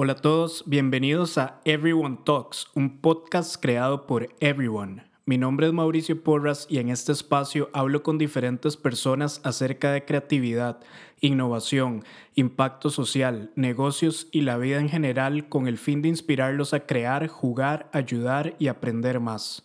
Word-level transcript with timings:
Hola 0.00 0.12
a 0.12 0.14
todos, 0.14 0.62
bienvenidos 0.64 1.38
a 1.38 1.60
Everyone 1.64 2.18
Talks, 2.24 2.68
un 2.76 3.00
podcast 3.00 3.60
creado 3.60 4.06
por 4.06 4.28
Everyone. 4.38 5.02
Mi 5.26 5.38
nombre 5.38 5.66
es 5.66 5.72
Mauricio 5.72 6.22
Porras 6.22 6.68
y 6.70 6.78
en 6.78 6.88
este 6.88 7.10
espacio 7.10 7.68
hablo 7.72 8.04
con 8.04 8.16
diferentes 8.16 8.76
personas 8.76 9.40
acerca 9.42 9.90
de 9.90 10.04
creatividad, 10.04 10.78
innovación, 11.20 12.04
impacto 12.36 12.90
social, 12.90 13.50
negocios 13.56 14.28
y 14.30 14.42
la 14.42 14.56
vida 14.56 14.78
en 14.78 14.88
general 14.88 15.48
con 15.48 15.66
el 15.66 15.78
fin 15.78 16.00
de 16.00 16.10
inspirarlos 16.10 16.74
a 16.74 16.86
crear, 16.86 17.26
jugar, 17.26 17.90
ayudar 17.92 18.54
y 18.60 18.68
aprender 18.68 19.18
más. 19.18 19.64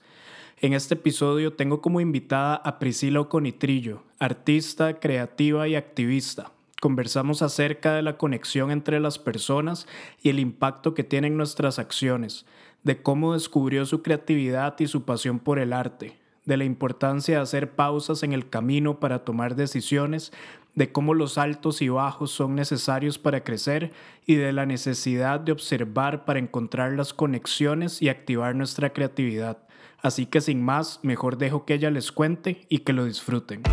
En 0.57 0.73
este 0.73 0.95
episodio 0.95 1.54
tengo 1.54 1.79
como 1.79 2.02
invitada 2.02 2.55
a 2.55 2.79
Priscila 2.79 3.20
Oconitrillo, 3.20 4.02
artista, 4.18 5.00
creativa 5.00 5.68
y 5.68 5.75
activista. 5.75 6.52
Conversamos 6.84 7.41
acerca 7.41 7.93
de 7.93 8.02
la 8.02 8.18
conexión 8.18 8.70
entre 8.70 8.99
las 8.99 9.18
personas 9.18 9.88
y 10.21 10.27
el 10.27 10.38
impacto 10.38 10.93
que 10.93 11.05
tienen 11.05 11.38
nuestras 11.38 11.79
acciones, 11.79 12.45
de 12.84 13.02
cómo 13.02 13.35
descubrió 13.35 13.85
su 13.85 14.02
creatividad 14.02 14.77
y 14.80 14.88
su 14.88 15.05
pasión 15.05 15.39
por 15.39 15.59
el 15.59 15.72
arte, 15.72 16.20
de 16.44 16.58
la 16.58 16.66
importancia 16.66 17.38
de 17.38 17.41
hacer 17.41 17.72
pausas 17.72 18.22
en 18.23 18.34
el 18.34 18.49
camino 18.49 18.99
para 18.99 19.23
tomar 19.23 19.55
decisiones, 19.55 20.34
de 20.75 20.91
cómo 20.91 21.13
los 21.13 21.38
altos 21.38 21.81
y 21.81 21.88
bajos 21.88 22.31
son 22.31 22.53
necesarios 22.53 23.17
para 23.17 23.45
crecer 23.45 23.94
y 24.25 24.36
de 24.36 24.52
la 24.52 24.66
necesidad 24.66 25.39
de 25.39 25.53
observar 25.53 26.25
para 26.25 26.39
encontrar 26.39 26.91
las 26.91 27.13
conexiones 27.13 28.02
y 28.02 28.09
activar 28.09 28.58
nuestra 28.58 28.91
creatividad. 28.91 29.58
Así 30.02 30.25
que 30.25 30.41
sin 30.41 30.61
más, 30.61 31.00
mejor 31.02 31.38
dejo 31.38 31.63
que 31.63 31.75
ella 31.75 31.91
les 31.91 32.11
cuente 32.11 32.66
y 32.67 32.80
que 32.80 32.91
lo 32.91 33.05
disfruten. 33.05 33.63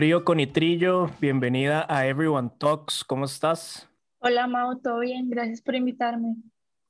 Frío 0.00 0.24
Conitrillo, 0.24 1.10
bienvenida 1.20 1.84
a 1.86 2.06
Everyone 2.06 2.50
Talks. 2.56 3.04
¿Cómo 3.04 3.26
estás? 3.26 3.86
Hola 4.20 4.46
Mau, 4.46 4.80
todo 4.80 5.00
bien, 5.00 5.28
gracias 5.28 5.60
por 5.60 5.74
invitarme. 5.74 6.36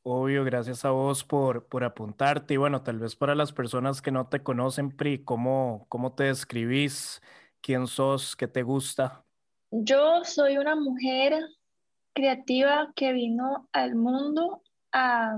Obvio, 0.04 0.44
gracias 0.44 0.84
a 0.84 0.90
vos 0.90 1.24
por, 1.24 1.66
por 1.66 1.82
apuntarte. 1.82 2.54
Y 2.54 2.56
bueno, 2.56 2.82
tal 2.82 3.00
vez 3.00 3.16
para 3.16 3.34
las 3.34 3.52
personas 3.52 4.00
que 4.00 4.12
no 4.12 4.28
te 4.28 4.44
conocen, 4.44 4.96
Pri, 4.96 5.24
¿cómo, 5.24 5.86
cómo 5.88 6.12
te 6.12 6.22
describís? 6.22 7.20
¿Quién 7.60 7.88
sos? 7.88 8.36
¿Qué 8.36 8.46
te 8.46 8.62
gusta? 8.62 9.24
Yo 9.72 10.22
soy 10.22 10.58
una 10.58 10.76
mujer 10.76 11.34
creativa 12.12 12.92
que 12.94 13.12
vino 13.12 13.68
al 13.72 13.96
mundo 13.96 14.62
a, 14.92 15.36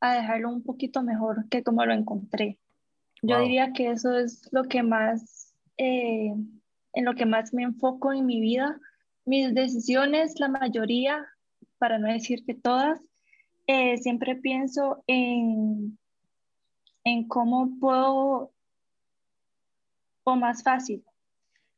a 0.00 0.14
dejarlo 0.14 0.50
un 0.50 0.62
poquito 0.62 1.02
mejor 1.02 1.48
que 1.48 1.62
como 1.62 1.86
lo 1.86 1.94
encontré. 1.94 2.58
Yo 3.22 3.40
diría 3.40 3.72
que 3.72 3.92
eso 3.92 4.14
es 4.14 4.46
lo 4.52 4.64
que 4.64 4.82
más 4.82 5.54
eh, 5.78 6.34
en 6.94 7.04
lo 7.04 7.14
que 7.14 7.26
más 7.26 7.52
me 7.52 7.62
enfoco 7.62 8.12
en 8.12 8.26
mi 8.26 8.40
vida. 8.40 8.78
Mis 9.24 9.54
decisiones, 9.54 10.38
la 10.38 10.48
mayoría, 10.48 11.26
para 11.78 11.98
no 11.98 12.08
decir 12.08 12.44
que 12.44 12.54
todas, 12.54 13.00
eh, 13.66 13.98
siempre 13.98 14.36
pienso 14.36 15.02
en, 15.06 15.98
en 17.04 17.28
cómo 17.28 17.78
puedo, 17.80 18.52
o 20.24 20.36
más 20.36 20.62
fácil. 20.62 21.04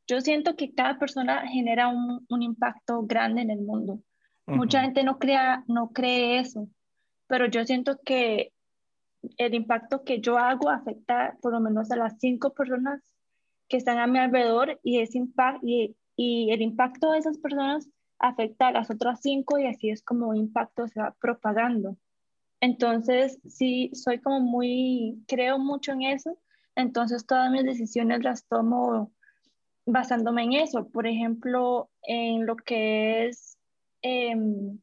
Yo 0.07 0.21
siento 0.21 0.55
que 0.55 0.73
cada 0.73 0.97
persona 0.97 1.47
genera 1.47 1.89
un, 1.89 2.25
un 2.29 2.41
impacto 2.41 3.03
grande 3.03 3.41
en 3.41 3.51
el 3.51 3.61
mundo. 3.61 3.99
Mucha 4.45 4.81
gente 4.81 5.03
no, 5.03 5.19
crea, 5.19 5.65
no 5.67 5.89
cree 5.89 6.39
eso, 6.39 6.69
pero 7.27 7.47
yo 7.47 7.65
siento 7.65 7.99
que 8.05 8.53
el 9.37 9.53
impacto 9.53 10.05
que 10.05 10.21
yo 10.21 10.37
hago 10.37 10.69
afecta 10.69 11.37
por 11.41 11.51
lo 11.51 11.59
menos 11.59 11.91
a 11.91 11.97
las 11.97 12.17
cinco 12.19 12.53
personas 12.53 13.01
que 13.67 13.77
están 13.77 13.99
a 13.99 14.07
mi 14.07 14.19
alrededor 14.19 14.79
y, 14.83 14.99
ese 14.99 15.17
impact, 15.17 15.63
y, 15.63 15.95
y 16.15 16.51
el 16.51 16.61
impacto 16.61 17.11
de 17.11 17.19
esas 17.19 17.37
personas 17.37 17.89
afecta 18.19 18.67
a 18.67 18.71
las 18.71 18.89
otras 18.89 19.21
cinco 19.21 19.59
y 19.59 19.67
así 19.67 19.89
es 19.89 20.01
como 20.01 20.29
un 20.29 20.37
impacto 20.37 20.87
se 20.87 20.99
va 20.99 21.15
propagando. 21.19 21.97
Entonces, 22.59 23.39
sí, 23.47 23.91
soy 23.93 24.19
como 24.19 24.39
muy, 24.39 25.23
creo 25.27 25.59
mucho 25.59 25.91
en 25.91 26.03
eso, 26.03 26.37
entonces 26.75 27.25
todas 27.25 27.51
mis 27.51 27.63
decisiones 27.63 28.23
las 28.23 28.45
tomo 28.47 29.11
basándome 29.85 30.43
en 30.43 30.53
eso. 30.53 30.87
Por 30.89 31.07
ejemplo, 31.07 31.89
en 32.03 32.45
lo 32.45 32.55
que 32.55 33.27
es, 33.27 33.57
em, 34.01 34.79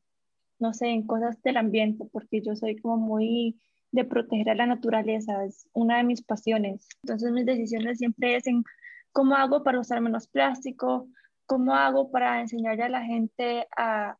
no 0.58 0.72
sé, 0.72 0.88
en 0.88 1.06
cosas 1.06 1.40
del 1.42 1.56
ambiente, 1.56 2.04
porque 2.12 2.42
yo 2.42 2.54
soy 2.56 2.76
como 2.76 2.96
muy 2.96 3.60
de 3.94 4.04
proteger 4.04 4.50
a 4.50 4.54
la 4.56 4.66
naturaleza, 4.66 5.44
es 5.44 5.68
una 5.72 5.98
de 5.98 6.04
mis 6.04 6.20
pasiones. 6.20 6.88
Entonces 7.04 7.30
mis 7.30 7.46
decisiones 7.46 7.98
siempre 7.98 8.34
es 8.34 8.46
en 8.48 8.64
cómo 9.12 9.36
hago 9.36 9.62
para 9.62 9.78
usar 9.78 10.00
menos 10.00 10.26
plástico, 10.26 11.06
cómo 11.46 11.74
hago 11.74 12.10
para 12.10 12.40
enseñarle 12.40 12.82
a 12.82 12.88
la 12.88 13.04
gente 13.04 13.68
a, 13.76 14.16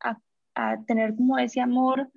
a, 0.55 0.85
tener 0.87 1.17
como 1.17 1.39
ese 1.39 1.61
amor 1.61 2.09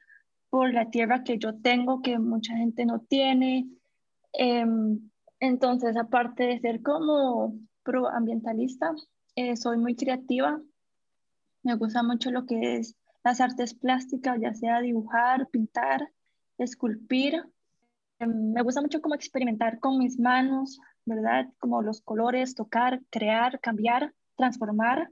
por 0.52 0.72
la 0.72 0.92
tierra 0.92 1.24
que 1.24 1.40
yo 1.40 1.60
tengo, 1.60 2.04
que 2.04 2.20
mucha 2.20 2.56
gente 2.56 2.86
no 2.86 3.00
tiene. 3.00 3.68
Em, 4.34 5.10
entonces, 5.40 5.98
aparte 5.98 6.44
de 6.44 6.60
ser 6.60 6.84
como 6.84 7.56
proambientalista, 7.82 8.94
eh, 9.36 9.56
soy 9.56 9.80
muy 9.80 9.96
creativa. 9.96 10.62
Me 11.64 11.74
gusta 11.76 12.04
mucho 12.04 12.30
lo 12.30 12.46
que 12.46 12.76
es 12.78 12.96
las 13.24 13.42
artes 13.42 13.74
plásticas, 13.74 14.40
ya 14.40 14.54
sea 14.54 14.80
dibujar, 14.82 15.48
pintar, 15.50 16.12
esculpir. 16.58 17.44
Em, 18.20 18.52
me 18.54 18.62
gusta 18.62 18.82
mucho 18.82 19.02
como 19.02 19.16
experimentar 19.16 19.80
con 19.80 19.98
mis 19.98 20.20
manos, 20.20 20.80
¿verdad? 21.06 21.48
Como 21.60 21.82
los 21.82 22.02
colores, 22.02 22.56
tocar, 22.56 23.02
crear, 23.10 23.60
cambiar, 23.60 24.14
transformar. 24.36 25.10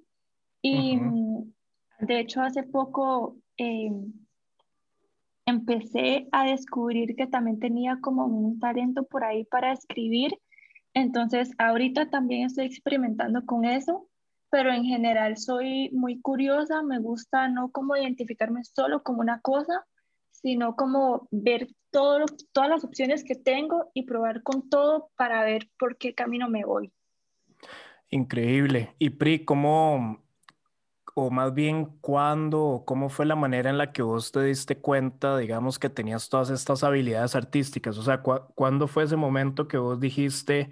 Y 0.61 0.97
mm, 0.97 1.53
de 1.99 2.19
hecho 2.19 2.41
hace 2.41 2.63
poco 2.63 3.37
em, 3.57 4.13
empecé 5.45 6.27
a 6.31 6.45
descubrir 6.45 7.15
que 7.15 7.27
también 7.27 7.59
tenía 7.59 7.99
como 8.01 8.25
un 8.25 8.59
talento 8.59 9.05
por 9.05 9.23
ahí 9.23 9.45
para 9.45 9.71
escribir. 9.71 10.39
Entonces 10.93 11.51
ahorita 11.57 12.09
también 12.09 12.47
estoy 12.47 12.65
experimentando 12.65 13.45
con 13.45 13.65
eso, 13.65 14.07
pero 14.49 14.71
en 14.71 14.85
general 14.85 15.37
soy 15.37 15.89
muy 15.91 16.19
curiosa, 16.21 16.81
me 16.81 16.99
gusta 16.99 17.47
no 17.47 17.69
como 17.69 17.95
identificarme 17.95 18.63
solo 18.63 19.03
como 19.03 19.19
una 19.19 19.41
cosa, 19.41 19.85
sino 20.45 20.75
como 20.75 21.27
ver 21.31 21.69
todo, 21.89 22.23
todas 22.51 22.69
las 22.69 22.83
opciones 22.83 23.23
que 23.23 23.33
tengo 23.33 23.89
y 23.95 24.03
probar 24.03 24.43
con 24.43 24.69
todo 24.69 25.09
para 25.17 25.43
ver 25.43 25.71
por 25.79 25.97
qué 25.97 26.13
camino 26.13 26.47
me 26.47 26.63
voy. 26.63 26.93
Increíble. 28.11 28.93
Y 28.99 29.09
Pri, 29.09 29.43
¿cómo, 29.43 30.23
o 31.15 31.31
más 31.31 31.51
bien 31.55 31.97
cuándo, 31.99 32.83
cómo 32.85 33.09
fue 33.09 33.25
la 33.25 33.35
manera 33.35 33.71
en 33.71 33.79
la 33.79 33.91
que 33.91 34.03
vos 34.03 34.31
te 34.31 34.43
diste 34.43 34.77
cuenta, 34.77 35.35
digamos, 35.35 35.79
que 35.79 35.89
tenías 35.89 36.29
todas 36.29 36.51
estas 36.51 36.83
habilidades 36.83 37.35
artísticas? 37.35 37.97
O 37.97 38.03
sea, 38.03 38.21
¿cuándo 38.21 38.87
fue 38.87 39.05
ese 39.05 39.15
momento 39.15 39.67
que 39.67 39.79
vos 39.79 39.99
dijiste, 39.99 40.71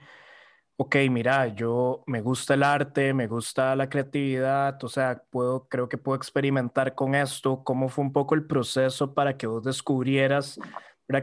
ok, 0.84 0.96
mira, 1.10 1.48
yo 1.48 2.04
me 2.08 2.22
gusta 2.22 2.56
el 2.56 2.64
arte, 2.64 3.14
me 3.14 3.28
gusta 3.28 3.74
la 3.76 3.90
creatividad, 3.90 4.84
o 4.84 4.90
sea, 4.90 5.24
puedo, 5.30 5.68
creo 5.70 5.88
que 5.88 5.98
puedo 5.98 6.18
experimentar 6.18 6.94
con 6.94 7.16
esto. 7.16 7.64
¿Cómo 7.64 7.88
fue 7.88 8.04
un 8.04 8.12
poco 8.12 8.36
el 8.36 8.46
proceso 8.46 9.14
para 9.14 9.38
que 9.38 9.48
vos 9.48 9.64
descubrieras 9.64 10.60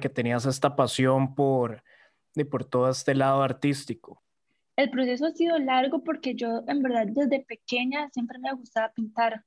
que 0.00 0.08
tenías 0.08 0.46
esta 0.46 0.76
pasión 0.76 1.34
por, 1.34 1.82
por 2.50 2.64
todo 2.64 2.88
este 2.88 3.14
lado 3.14 3.42
artístico? 3.42 4.22
El 4.76 4.90
proceso 4.90 5.26
ha 5.26 5.32
sido 5.32 5.58
largo 5.58 6.02
porque 6.04 6.34
yo 6.34 6.62
en 6.66 6.82
verdad 6.82 7.06
desde 7.08 7.40
pequeña 7.40 8.08
siempre 8.10 8.38
me 8.38 8.52
gustaba 8.54 8.92
pintar. 8.92 9.44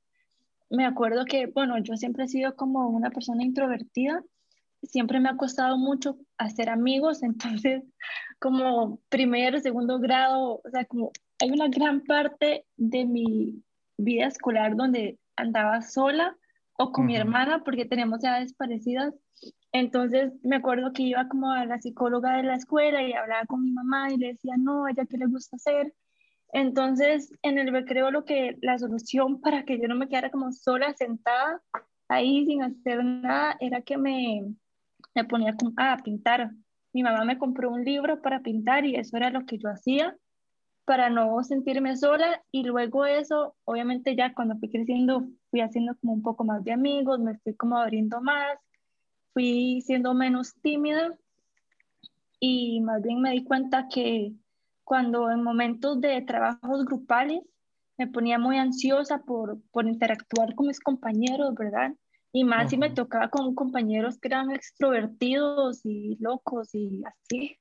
Me 0.70 0.86
acuerdo 0.86 1.26
que, 1.26 1.48
bueno, 1.48 1.78
yo 1.80 1.96
siempre 1.96 2.26
he 2.26 2.28
sido 2.28 2.56
como 2.56 2.90
una 2.90 3.10
persona 3.10 3.44
introvertida 3.44 4.24
siempre 4.84 5.20
me 5.20 5.30
ha 5.30 5.38
costado 5.38 5.78
mucho 5.78 6.18
hacer 6.38 6.70
amigos, 6.70 7.24
entonces 7.24 7.84
como 8.40 9.00
primero, 9.10 9.60
segundo 9.60 10.00
grado, 10.00 10.62
o 10.64 10.70
sea, 10.70 10.86
como 10.86 11.12
hay 11.42 11.52
una 11.52 11.68
gran 11.70 12.02
parte 12.02 12.66
de 12.76 13.06
mi 13.06 13.64
vida 13.98 14.28
escolar 14.28 14.76
donde 14.76 15.18
andaba 15.36 15.82
sola 15.82 16.36
o 16.78 16.92
con 16.92 17.06
mi 17.06 17.16
hermana 17.16 17.64
porque 17.64 17.86
tenemos 17.86 18.24
edades 18.24 18.54
parecidas. 18.54 19.14
Entonces 19.72 20.34
me 20.44 20.58
acuerdo 20.58 20.94
que 20.94 21.04
iba 21.04 21.28
como 21.28 21.52
a 21.52 21.66
la 21.66 21.80
psicóloga 21.80 22.38
de 22.38 22.44
la 22.44 22.56
escuela 22.56 23.02
y 23.04 23.14
hablaba 23.14 23.46
con 23.46 23.64
mi 23.64 23.72
mamá 23.72 24.12
y 24.12 24.18
le 24.18 24.28
decía, 24.34 24.56
no, 24.58 24.88
ella 24.88 25.06
qué 25.06 25.18
le 25.18 25.28
gusta 25.28 25.56
hacer. 25.56 25.94
Entonces 26.52 27.32
en 27.42 27.58
el 27.58 27.72
recreo 27.72 28.12
lo 28.12 28.26
que 28.26 28.58
la 28.62 28.78
solución 28.78 29.42
para 29.42 29.64
que 29.66 29.80
yo 29.80 29.88
no 29.88 29.96
me 29.96 30.08
quedara 30.08 30.32
como 30.32 30.52
sola 30.52 30.94
sentada 30.94 31.62
ahí 32.10 32.46
sin 32.46 32.62
hacer 32.62 33.04
nada 33.04 33.58
era 33.60 33.82
que 33.82 33.98
me, 33.98 34.54
me 35.16 35.26
ponía 35.26 35.56
a 35.78 35.98
pintar. 35.98 36.52
Mi 36.94 37.04
mamá 37.04 37.26
me 37.26 37.38
compró 37.38 37.72
un 37.72 37.84
libro 37.84 38.22
para 38.22 38.42
pintar 38.42 38.86
y 38.86 38.96
eso 38.96 39.18
era 39.18 39.30
lo 39.30 39.46
que 39.46 39.58
yo 39.58 39.70
hacía 39.70 40.16
para 40.86 41.10
no 41.10 41.42
sentirme 41.44 41.96
sola 41.96 42.44
y 42.52 42.64
luego 42.64 43.06
eso, 43.06 43.56
obviamente 43.64 44.16
ya 44.16 44.34
cuando 44.34 44.58
fui 44.58 44.70
creciendo, 44.70 45.28
fui 45.50 45.62
haciendo 45.62 45.96
como 46.00 46.14
un 46.14 46.22
poco 46.22 46.44
más 46.44 46.64
de 46.64 46.74
amigos, 46.74 47.20
me 47.20 47.38
fui 47.40 47.56
como 47.56 47.78
abriendo 47.78 48.22
más, 48.22 48.58
fui 49.34 49.82
siendo 49.82 50.14
menos 50.14 50.54
tímida 50.62 51.16
y 52.40 52.82
más 52.82 53.02
bien 53.02 53.22
me 53.22 53.32
di 53.32 53.44
cuenta 53.46 53.88
que 53.88 54.34
cuando 54.84 55.32
en 55.32 55.44
momentos 55.44 56.02
de 56.02 56.22
trabajos 56.22 56.86
grupales 56.86 57.42
me 57.98 58.08
ponía 58.08 58.38
muy 58.38 58.58
ansiosa 58.58 59.20
por, 59.20 59.62
por 59.72 59.88
interactuar 59.88 60.54
con 60.56 60.68
mis 60.68 60.80
compañeros, 60.80 61.54
¿verdad? 61.56 61.94
Y 62.36 62.44
más 62.44 62.72
si 62.72 62.78
me 62.78 62.90
tocaba 62.90 63.30
con 63.30 63.54
compañeros 63.54 64.20
que 64.20 64.28
eran 64.28 64.52
extrovertidos 64.52 65.86
y 65.86 66.18
locos 66.20 66.74
y 66.74 67.04
así. 67.06 67.60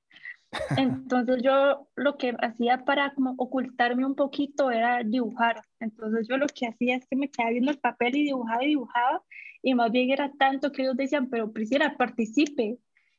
Entonces 0.76 1.42
yo 1.42 1.88
lo 1.94 2.16
que 2.16 2.34
hacía 2.40 2.84
para 2.84 3.12
como 3.14 3.34
ocultarme 3.36 4.06
un 4.06 4.14
poquito 4.14 4.70
era 4.70 5.02
dibujar. 5.04 5.60
Entonces 5.78 6.26
yo 6.26 6.38
lo 6.38 6.46
que 6.46 6.66
hacía 6.66 6.96
es 6.96 7.06
que 7.06 7.16
me 7.16 7.30
quedaba 7.30 7.50
viendo 7.50 7.70
el 7.70 7.78
papel 7.78 8.16
y 8.16 8.24
dibujaba 8.24 8.64
y 8.64 8.68
dibujaba. 8.68 9.22
Y 9.62 9.74
más 9.74 9.92
bien 9.92 10.10
era 10.10 10.32
tanto 10.38 10.72
que 10.72 10.82
ellos 10.82 10.96
decían, 10.96 11.28
pero 11.28 11.52
Priscila, 11.52 11.94
participe. 11.98 12.78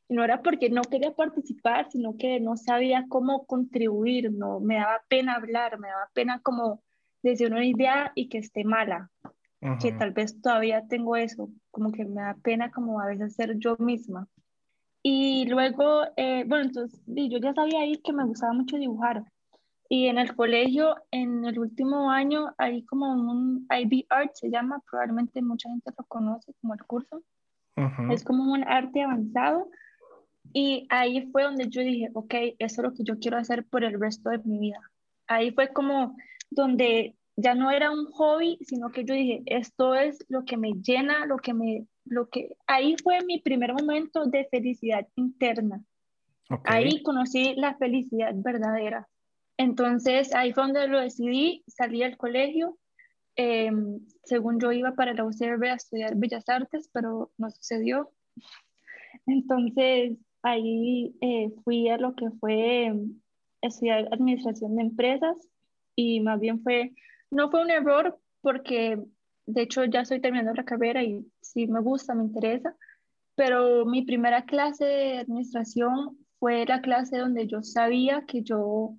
Y 0.09 0.15
no 0.15 0.23
era 0.23 0.41
porque 0.41 0.71
no 0.71 0.81
quería 0.81 1.13
participar, 1.13 1.89
sino 1.91 2.17
que 2.17 2.39
no 2.39 2.57
sabía 2.57 3.05
cómo 3.07 3.45
contribuir, 3.45 4.31
no 4.31 4.59
me 4.59 4.75
daba 4.75 5.01
pena 5.07 5.35
hablar, 5.35 5.79
me 5.79 5.87
daba 5.87 6.09
pena 6.13 6.39
como 6.41 6.83
decir 7.21 7.51
una 7.51 7.63
idea 7.63 8.11
y 8.15 8.27
que 8.27 8.39
esté 8.39 8.63
mala. 8.63 9.11
Que 9.79 9.93
tal 9.93 10.11
vez 10.11 10.41
todavía 10.41 10.85
tengo 10.87 11.15
eso, 11.15 11.49
como 11.71 11.91
que 11.91 12.03
me 12.03 12.21
da 12.21 12.35
pena 12.43 12.69
como 12.71 12.99
a 12.99 13.07
veces 13.07 13.35
ser 13.35 13.57
yo 13.57 13.77
misma. 13.79 14.27
Y 15.01 15.45
luego, 15.47 16.03
eh, 16.17 16.43
bueno, 16.47 16.65
entonces 16.65 17.01
yo 17.05 17.37
ya 17.37 17.53
sabía 17.53 17.81
ahí 17.81 17.97
que 17.97 18.13
me 18.13 18.25
gustaba 18.25 18.53
mucho 18.53 18.77
dibujar. 18.77 19.23
Y 19.89 20.07
en 20.07 20.17
el 20.17 20.35
colegio, 20.35 20.95
en 21.11 21.45
el 21.45 21.59
último 21.59 22.09
año, 22.09 22.53
hay 22.57 22.83
como 22.83 23.13
un 23.13 23.67
IB 23.69 24.05
Art, 24.09 24.31
se 24.33 24.49
llama, 24.49 24.81
probablemente 24.89 25.41
mucha 25.41 25.69
gente 25.69 25.91
lo 25.97 26.05
conoce 26.05 26.53
como 26.61 26.73
el 26.73 26.83
curso. 26.83 27.21
Es 28.09 28.23
como 28.23 28.51
un 28.51 28.63
arte 28.63 29.01
avanzado. 29.01 29.69
Y 30.51 30.87
ahí 30.89 31.29
fue 31.31 31.43
donde 31.43 31.69
yo 31.69 31.81
dije, 31.81 32.09
ok, 32.13 32.33
eso 32.59 32.81
es 32.81 32.87
lo 32.87 32.93
que 32.93 33.03
yo 33.03 33.17
quiero 33.19 33.37
hacer 33.37 33.65
por 33.65 33.83
el 33.83 33.99
resto 33.99 34.29
de 34.29 34.39
mi 34.39 34.59
vida. 34.59 34.79
Ahí 35.27 35.51
fue 35.51 35.69
como 35.69 36.15
donde 36.49 37.15
ya 37.35 37.55
no 37.55 37.71
era 37.71 37.91
un 37.91 38.05
hobby, 38.11 38.57
sino 38.61 38.91
que 38.91 39.05
yo 39.05 39.13
dije, 39.13 39.43
esto 39.45 39.95
es 39.95 40.23
lo 40.29 40.45
que 40.45 40.57
me 40.57 40.73
llena, 40.73 41.25
lo 41.25 41.37
que 41.37 41.53
me 41.53 41.87
lo 42.05 42.29
que 42.29 42.57
ahí 42.67 42.95
fue 43.01 43.23
mi 43.25 43.39
primer 43.39 43.73
momento 43.73 44.25
de 44.25 44.45
felicidad 44.45 45.07
interna. 45.15 45.83
Ahí 46.65 47.01
conocí 47.01 47.55
la 47.55 47.75
felicidad 47.75 48.33
verdadera. 48.35 49.07
Entonces 49.57 50.35
ahí 50.35 50.51
fue 50.53 50.63
donde 50.63 50.87
lo 50.87 50.99
decidí, 50.99 51.63
salí 51.67 51.99
del 51.99 52.17
colegio. 52.17 52.77
Em, 53.35 53.99
según 54.23 54.59
yo 54.59 54.71
iba 54.71 54.93
para 54.93 55.13
la 55.13 55.23
UCR 55.23 55.65
a 55.65 55.75
estudiar 55.75 56.15
Bellas 56.15 56.47
Artes, 56.49 56.89
pero 56.93 57.31
no 57.37 57.49
sucedió. 57.49 58.11
Entonces 59.25 60.17
ahí 60.43 61.15
eh, 61.21 61.51
fui 61.63 61.89
a 61.89 61.97
lo 61.97 62.15
que 62.15 62.29
fue 62.39 62.85
em, 62.85 63.21
estudiar 63.61 64.09
administración 64.11 64.75
de 64.75 64.83
empresas 64.83 65.37
y 65.95 66.19
más 66.19 66.39
bien 66.39 66.61
fue, 66.61 66.93
no 67.33 67.49
fue 67.49 67.61
un 67.61 67.71
error 67.71 68.19
porque 68.41 69.01
de 69.45 69.61
hecho 69.61 69.83
ya 69.85 70.01
estoy 70.01 70.21
terminando 70.21 70.53
la 70.53 70.65
carrera 70.65 71.03
y 71.03 71.25
sí 71.41 71.67
me 71.67 71.81
gusta, 71.81 72.13
me 72.13 72.23
interesa, 72.23 72.75
pero 73.35 73.85
mi 73.85 74.03
primera 74.03 74.45
clase 74.45 74.85
de 74.85 75.17
administración 75.19 76.17
fue 76.39 76.65
la 76.65 76.81
clase 76.81 77.17
donde 77.17 77.47
yo 77.47 77.61
sabía 77.61 78.25
que 78.25 78.43
yo, 78.43 78.95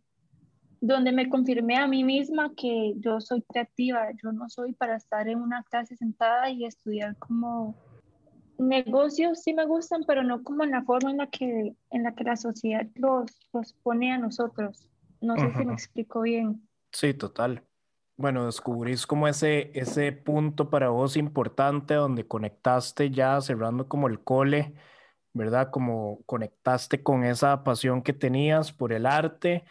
donde 0.81 1.13
me 1.13 1.29
confirmé 1.29 1.77
a 1.77 1.87
mí 1.87 2.05
misma 2.05 2.53
que 2.57 2.95
yo 2.97 3.21
soy 3.21 3.43
creativa, 3.43 4.09
yo 4.23 4.33
no 4.33 4.49
soy 4.49 4.73
para 4.75 4.97
estar 4.97 5.29
en 5.29 5.41
una 5.41 5.63
clase 5.65 5.97
sentada 5.97 6.51
y 6.51 6.65
estudiar 6.65 7.17
como 7.19 7.75
negocios, 8.59 9.43
sí 9.43 9.53
me 9.53 9.67
gustan, 9.67 10.05
pero 10.07 10.23
no 10.23 10.43
como 10.43 10.65
en 10.65 10.71
la 10.71 10.83
forma 10.83 11.11
en 11.11 11.19
la 11.19 11.27
que, 11.29 11.75
en 11.91 12.03
la 12.03 12.15
que 12.15 12.25
la 12.25 12.37
sociedad 12.37 12.87
los, 12.95 13.31
los 13.53 13.73
pone 13.83 14.13
a 14.13 14.19
nosotros. 14.19 14.89
No 15.21 15.37
sé 15.37 15.53
si 15.57 15.65
me 15.65 15.73
explico 15.73 16.21
bien. 16.21 16.69
Sí, 16.93 17.15
total 17.15 17.63
bueno, 18.17 18.47
descubrís 18.47 19.07
como 19.07 19.29
ese, 19.29 19.71
ese 19.75 20.13
punto 20.13 20.71
para 20.71 20.91
vos 20.91 21.17
importante 21.17 21.95
donde 21.95 22.27
conectaste 22.27 23.11
ya 23.11 23.41
cerrando 23.41 23.89
como 23.89 24.09
el 24.09 24.23
cole, 24.23 24.75
¿verdad? 25.33 25.71
Como 25.71 26.23
conectaste 26.27 27.03
con 27.03 27.25
esa 27.25 27.65
pasión 27.65 28.03
que 28.03 28.13
tenías 28.13 28.73
por 28.73 28.93
el 28.93 29.07
arte. 29.07 29.65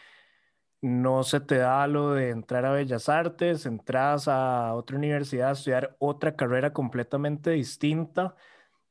No 0.82 1.24
se 1.24 1.40
te 1.42 1.58
da 1.58 1.88
lo 1.88 2.14
de 2.14 2.32
entrar 2.32 2.66
a 2.66 2.74
Bellas 2.74 3.10
Artes, 3.10 3.66
entras 3.66 4.28
a 4.28 4.74
otra 4.76 4.98
universidad 4.98 5.50
a 5.50 5.54
estudiar 5.54 5.96
otra 6.00 6.36
carrera 6.36 6.74
completamente 6.74 7.52
distinta 7.52 8.36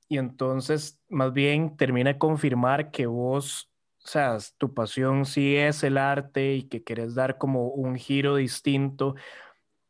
y 0.09 0.19
entonces 0.19 1.03
más 1.09 1.33
bien 1.33 1.77
termina 1.79 2.15
de 2.15 2.19
confirmar 2.19 2.91
que 2.93 3.07
vos, 3.07 3.72
o 4.05 4.09
sea, 4.09 4.39
tu 4.59 4.75
pasión 4.75 5.25
sí 5.27 5.57
es 5.57 5.83
el 5.85 5.99
arte 5.99 6.55
y 6.55 6.63
que 6.65 6.83
quieres 6.83 7.15
dar 7.15 7.39
como 7.39 7.69
un 7.69 7.97
giro 7.97 8.37
distinto 8.37 9.15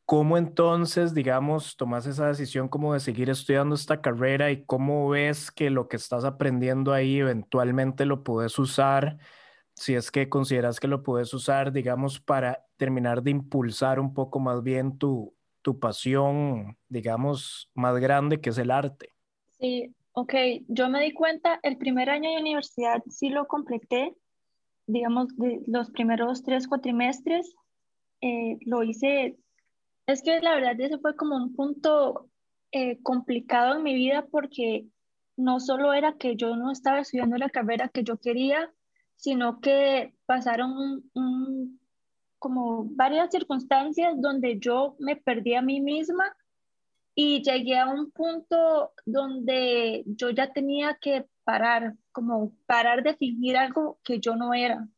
¿Cómo 0.04 0.36
entonces, 0.36 1.14
digamos, 1.14 1.76
tomas 1.76 2.06
esa 2.06 2.26
decisión 2.26 2.68
como 2.68 2.92
de 2.92 3.00
seguir 3.00 3.30
estudiando 3.30 3.74
esta 3.74 4.02
carrera 4.02 4.50
y 4.50 4.64
cómo 4.64 5.08
ves 5.08 5.50
que 5.50 5.70
lo 5.70 5.88
que 5.88 5.96
estás 5.96 6.24
aprendiendo 6.24 6.92
ahí 6.92 7.20
eventualmente 7.20 8.04
lo 8.04 8.22
puedes 8.24 8.58
usar, 8.58 9.16
si 9.74 9.94
es 9.94 10.10
que 10.10 10.28
consideras 10.28 10.80
que 10.80 10.88
lo 10.88 11.02
puedes 11.02 11.32
usar, 11.32 11.72
digamos, 11.72 12.20
para 12.20 12.66
terminar 12.76 13.22
de 13.22 13.30
impulsar 13.30 14.00
un 14.00 14.12
poco 14.12 14.38
más 14.40 14.62
bien 14.62 14.98
tu, 14.98 15.34
tu 15.62 15.78
pasión, 15.78 16.76
digamos, 16.88 17.70
más 17.74 17.96
grande 17.98 18.40
que 18.40 18.50
es 18.50 18.58
el 18.58 18.70
arte? 18.70 19.14
Sí, 19.58 19.94
ok, 20.12 20.34
yo 20.68 20.88
me 20.88 21.02
di 21.02 21.12
cuenta, 21.12 21.58
el 21.62 21.78
primer 21.78 22.10
año 22.10 22.30
de 22.30 22.40
universidad 22.40 23.02
sí 23.08 23.28
lo 23.28 23.46
completé, 23.46 24.14
digamos, 24.86 25.36
de 25.36 25.62
los 25.66 25.90
primeros 25.90 26.42
tres 26.42 26.68
cuatrimestres, 26.68 27.54
eh, 28.20 28.58
lo 28.66 28.82
hice 28.82 29.38
es 30.06 30.22
que 30.22 30.40
la 30.40 30.54
verdad 30.54 30.80
ese 30.80 30.98
fue 30.98 31.16
como 31.16 31.36
un 31.36 31.54
punto 31.54 32.28
eh, 32.72 33.00
complicado 33.02 33.76
en 33.76 33.82
mi 33.82 33.94
vida 33.94 34.26
porque 34.30 34.86
no 35.36 35.60
solo 35.60 35.92
era 35.92 36.14
que 36.14 36.36
yo 36.36 36.56
no 36.56 36.70
estaba 36.70 37.00
estudiando 37.00 37.36
la 37.36 37.50
carrera 37.50 37.88
que 37.88 38.04
yo 38.04 38.18
quería, 38.18 38.72
sino 39.16 39.60
que 39.60 40.14
pasaron 40.26 41.10
como 42.38 42.84
varias 42.90 43.30
circunstancias 43.30 44.14
donde 44.20 44.58
yo 44.58 44.96
me 44.98 45.16
perdí 45.16 45.54
a 45.54 45.62
mí 45.62 45.80
misma 45.80 46.36
y 47.14 47.42
llegué 47.42 47.78
a 47.78 47.88
un 47.88 48.10
punto 48.10 48.92
donde 49.04 50.02
yo 50.06 50.30
ya 50.30 50.52
tenía 50.52 50.98
que 51.00 51.26
parar, 51.44 51.94
como 52.12 52.52
parar 52.66 53.02
de 53.02 53.14
fingir 53.16 53.56
algo 53.56 53.98
que 54.04 54.20
yo 54.20 54.36
no 54.36 54.54
era. 54.54 54.88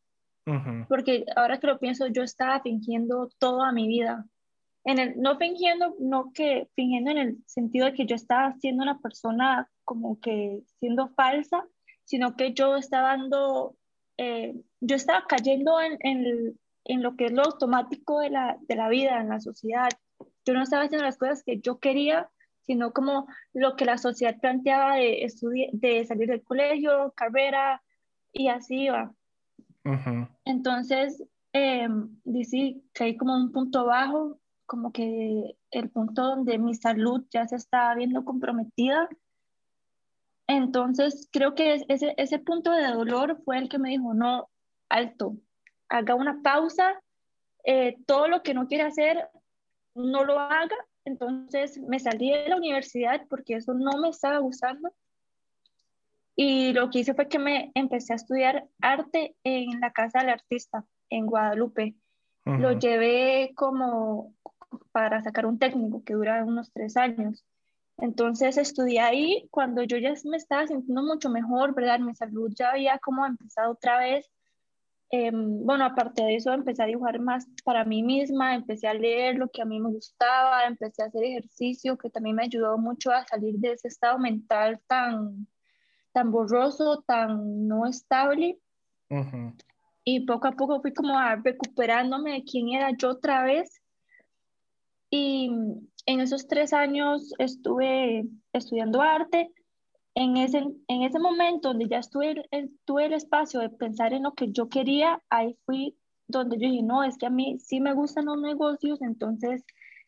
Porque 0.89 1.25
ahora 1.37 1.59
que 1.59 1.67
lo 1.67 1.79
pienso, 1.79 2.07
yo 2.09 2.23
estaba 2.23 2.61
fingiendo 2.61 3.31
toda 3.39 3.73
mi 3.73 3.89
vida 3.89 4.27
en 4.85 4.99
el, 4.99 5.21
no 5.21 5.39
fingiendo, 5.39 5.97
no 5.99 6.33
que 6.33 6.69
fingiendo 6.77 7.11
en 7.11 7.19
el 7.19 7.39
sentido 7.47 7.87
de 7.87 7.95
que 7.95 8.07
yo 8.07 8.15
estaba 8.15 8.55
siendo 8.61 8.83
una 8.83 8.99
persona 9.01 9.71
como 9.85 10.21
que 10.21 10.63
siendo 10.79 11.09
falsa, 11.09 11.67
sino 12.05 12.37
que 12.37 12.53
yo 12.53 12.77
estaba 12.77 13.17
dando, 13.17 13.77
eh, 14.19 14.55
yo 14.81 14.97
estaba 14.97 15.25
cayendo 15.27 15.81
en, 15.81 15.97
en, 16.01 16.61
en, 16.85 17.03
lo 17.03 17.17
que 17.17 17.27
es 17.27 17.33
lo 17.33 17.45
automático 17.45 18.21
de 18.21 18.31
la, 18.31 18.59
de 18.61 18.77
la 18.77 18.89
vida, 18.89 19.21
en 19.21 19.31
la 19.31 19.41
sociedad. 19.41 19.89
Yo 20.45 20.55
no 20.55 20.63
estaba 20.63 20.85
haciendo 20.85 21.05
las 21.05 21.19
cosas 21.19 21.43
que 21.43 21.61
yo 21.61 21.79
quería, 21.79 22.31
sino 22.63 22.93
como 22.93 23.27
lo 23.53 23.77
que 23.77 23.85
la 23.85 23.99
sociedad 23.99 24.39
planteaba 24.41 24.97
de, 24.97 25.27
de 25.73 26.07
salir 26.07 26.29
del 26.29 26.43
colegio, 26.43 27.13
carrera, 27.17 27.83
y 28.33 28.49
así 28.49 28.85
iba. 28.85 29.15
Entonces, 30.45 31.23
eh, 31.53 31.89
que 32.93 33.05
hay 33.05 33.17
como 33.17 33.35
un 33.37 33.53
punto 33.53 33.85
bajo 33.85 34.39
como 34.67 34.93
que 34.93 35.57
el 35.71 35.91
punto 35.91 36.23
donde 36.23 36.59
mi 36.59 36.75
salud 36.75 37.25
ya 37.31 37.47
se 37.47 37.57
estaba 37.57 37.95
viendo 37.95 38.25
comprometida. 38.25 39.09
Entonces, 40.47 41.29
creo 41.31 41.55
que 41.55 41.85
ese, 41.89 42.15
ese 42.17 42.39
punto 42.39 42.71
de 42.71 42.89
dolor 42.89 43.41
fue 43.45 43.59
el 43.59 43.69
que 43.69 43.79
me 43.79 43.91
dijo, 43.91 44.15
no, 44.15 44.49
alto, 44.89 45.37
haga 45.89 46.15
una 46.15 46.43
pausa, 46.43 47.01
eh, 47.65 47.97
todo 48.07 48.29
lo 48.29 48.43
que 48.43 48.55
no 48.55 48.67
quiere 48.67 48.85
hacer, 48.85 49.29
no 49.95 50.25
lo 50.25 50.39
haga. 50.39 50.77
Entonces, 51.05 51.79
me 51.79 51.99
salí 51.99 52.31
de 52.31 52.49
la 52.49 52.57
universidad 52.57 53.27
porque 53.29 53.55
eso 53.55 53.75
no 53.75 53.99
me 53.99 54.09
estaba 54.09 54.39
gustando. 54.39 54.93
Y 56.37 56.73
lo 56.73 56.91
que 56.91 57.01
hice 57.01 57.15
fue 57.15 57.29
que 57.29 57.39
me 57.39 57.71
empecé 57.75 58.13
a 58.13 58.17
estudiar 58.17 58.67
arte 58.81 59.37
en 59.45 59.81
la 59.81 59.93
Casa 59.93 60.21
del 60.21 60.31
Artista, 60.31 60.85
en 61.11 61.27
Guadalupe. 61.27 61.95
Lo 62.45 62.73
llevé 62.73 63.53
como 63.55 64.35
para 64.93 65.23
sacar 65.23 65.47
un 65.47 65.59
técnico 65.59 66.05
que 66.05 66.15
dura 66.15 66.45
unos 66.45 66.73
tres 66.73 66.97
años. 66.97 67.45
Entonces 67.97 68.59
estudié 68.59 69.01
ahí 69.01 69.49
cuando 69.51 69.83
yo 69.83 69.97
ya 69.97 70.13
me 70.25 70.37
estaba 70.37 70.67
sintiendo 70.67 71.03
mucho 71.03 71.31
mejor, 71.31 71.75
¿verdad? 71.75 72.01
Mi 72.01 72.15
salud 72.15 72.53
ya 72.55 72.73
había 72.73 72.99
como 72.99 73.25
empezado 73.25 73.73
otra 73.73 73.99
vez. 73.99 74.31
Em, 75.17 75.65
bueno, 75.65 75.85
aparte 75.85 76.25
de 76.25 76.35
eso, 76.35 76.53
empecé 76.53 76.83
a 76.83 76.87
dibujar 76.87 77.21
más 77.21 77.47
para 77.63 77.85
mí 77.85 78.03
misma, 78.03 78.57
empecé 78.57 78.89
a 78.89 78.95
leer 78.95 79.37
lo 79.37 79.49
que 79.49 79.63
a 79.63 79.65
mí 79.65 79.79
me 79.79 79.89
gustaba, 79.89 80.65
empecé 80.65 81.05
a 81.05 81.07
hacer 81.07 81.23
ejercicio, 81.23 81.97
que 81.97 82.11
también 82.11 82.35
me 82.35 82.43
ayudó 82.43 82.79
mucho 82.79 83.13
a 83.13 83.25
salir 83.25 83.55
de 83.61 83.75
ese 83.75 83.87
estado 83.87 84.19
mental 84.19 84.81
tan, 84.89 85.47
tan 86.11 86.33
borroso, 86.33 87.05
tan 87.07 87.69
no 87.69 87.87
estable. 87.87 88.59
Y 90.03 90.27
poco 90.27 90.49
a 90.49 90.53
poco 90.53 90.83
fui 90.83 90.93
como 90.93 91.15
recuperándome 91.45 92.33
de 92.33 92.45
quién 92.45 92.71
era 92.71 92.91
yo 92.99 93.11
otra 93.11 93.45
vez. 93.45 93.81
Y 95.11 95.49
en 96.07 96.21
esos 96.21 96.49
tres 96.49 96.73
años 96.73 97.33
estuve 97.39 98.25
estudiando 98.53 99.01
arte. 99.01 99.53
En 100.15 100.37
ese, 100.37 100.59
en 100.59 101.03
ese 101.03 101.19
momento 101.19 101.69
donde 101.69 101.89
ya 101.89 101.99
estuve, 101.99 102.49
tuve 102.85 103.07
el 103.07 103.15
espacio 103.15 103.61
de 103.61 103.71
pensar 103.71 104.13
en 104.13 104.23
lo 104.23 104.33
que 104.35 104.53
yo 104.53 104.69
quería, 104.69 105.21
ahí 105.29 105.57
fui 105.67 105.97
donde 106.29 106.57
yo 106.57 106.69
dije, 106.69 106.83
no, 106.83 107.03
es 107.03 107.19
que 107.19 107.27
a 107.27 107.31
mí 107.31 107.59
sí 107.59 107.81
me 107.81 107.95
gustan 107.95 108.27
los 108.27 108.41
negocios, 108.41 109.03
entonces 109.03 109.65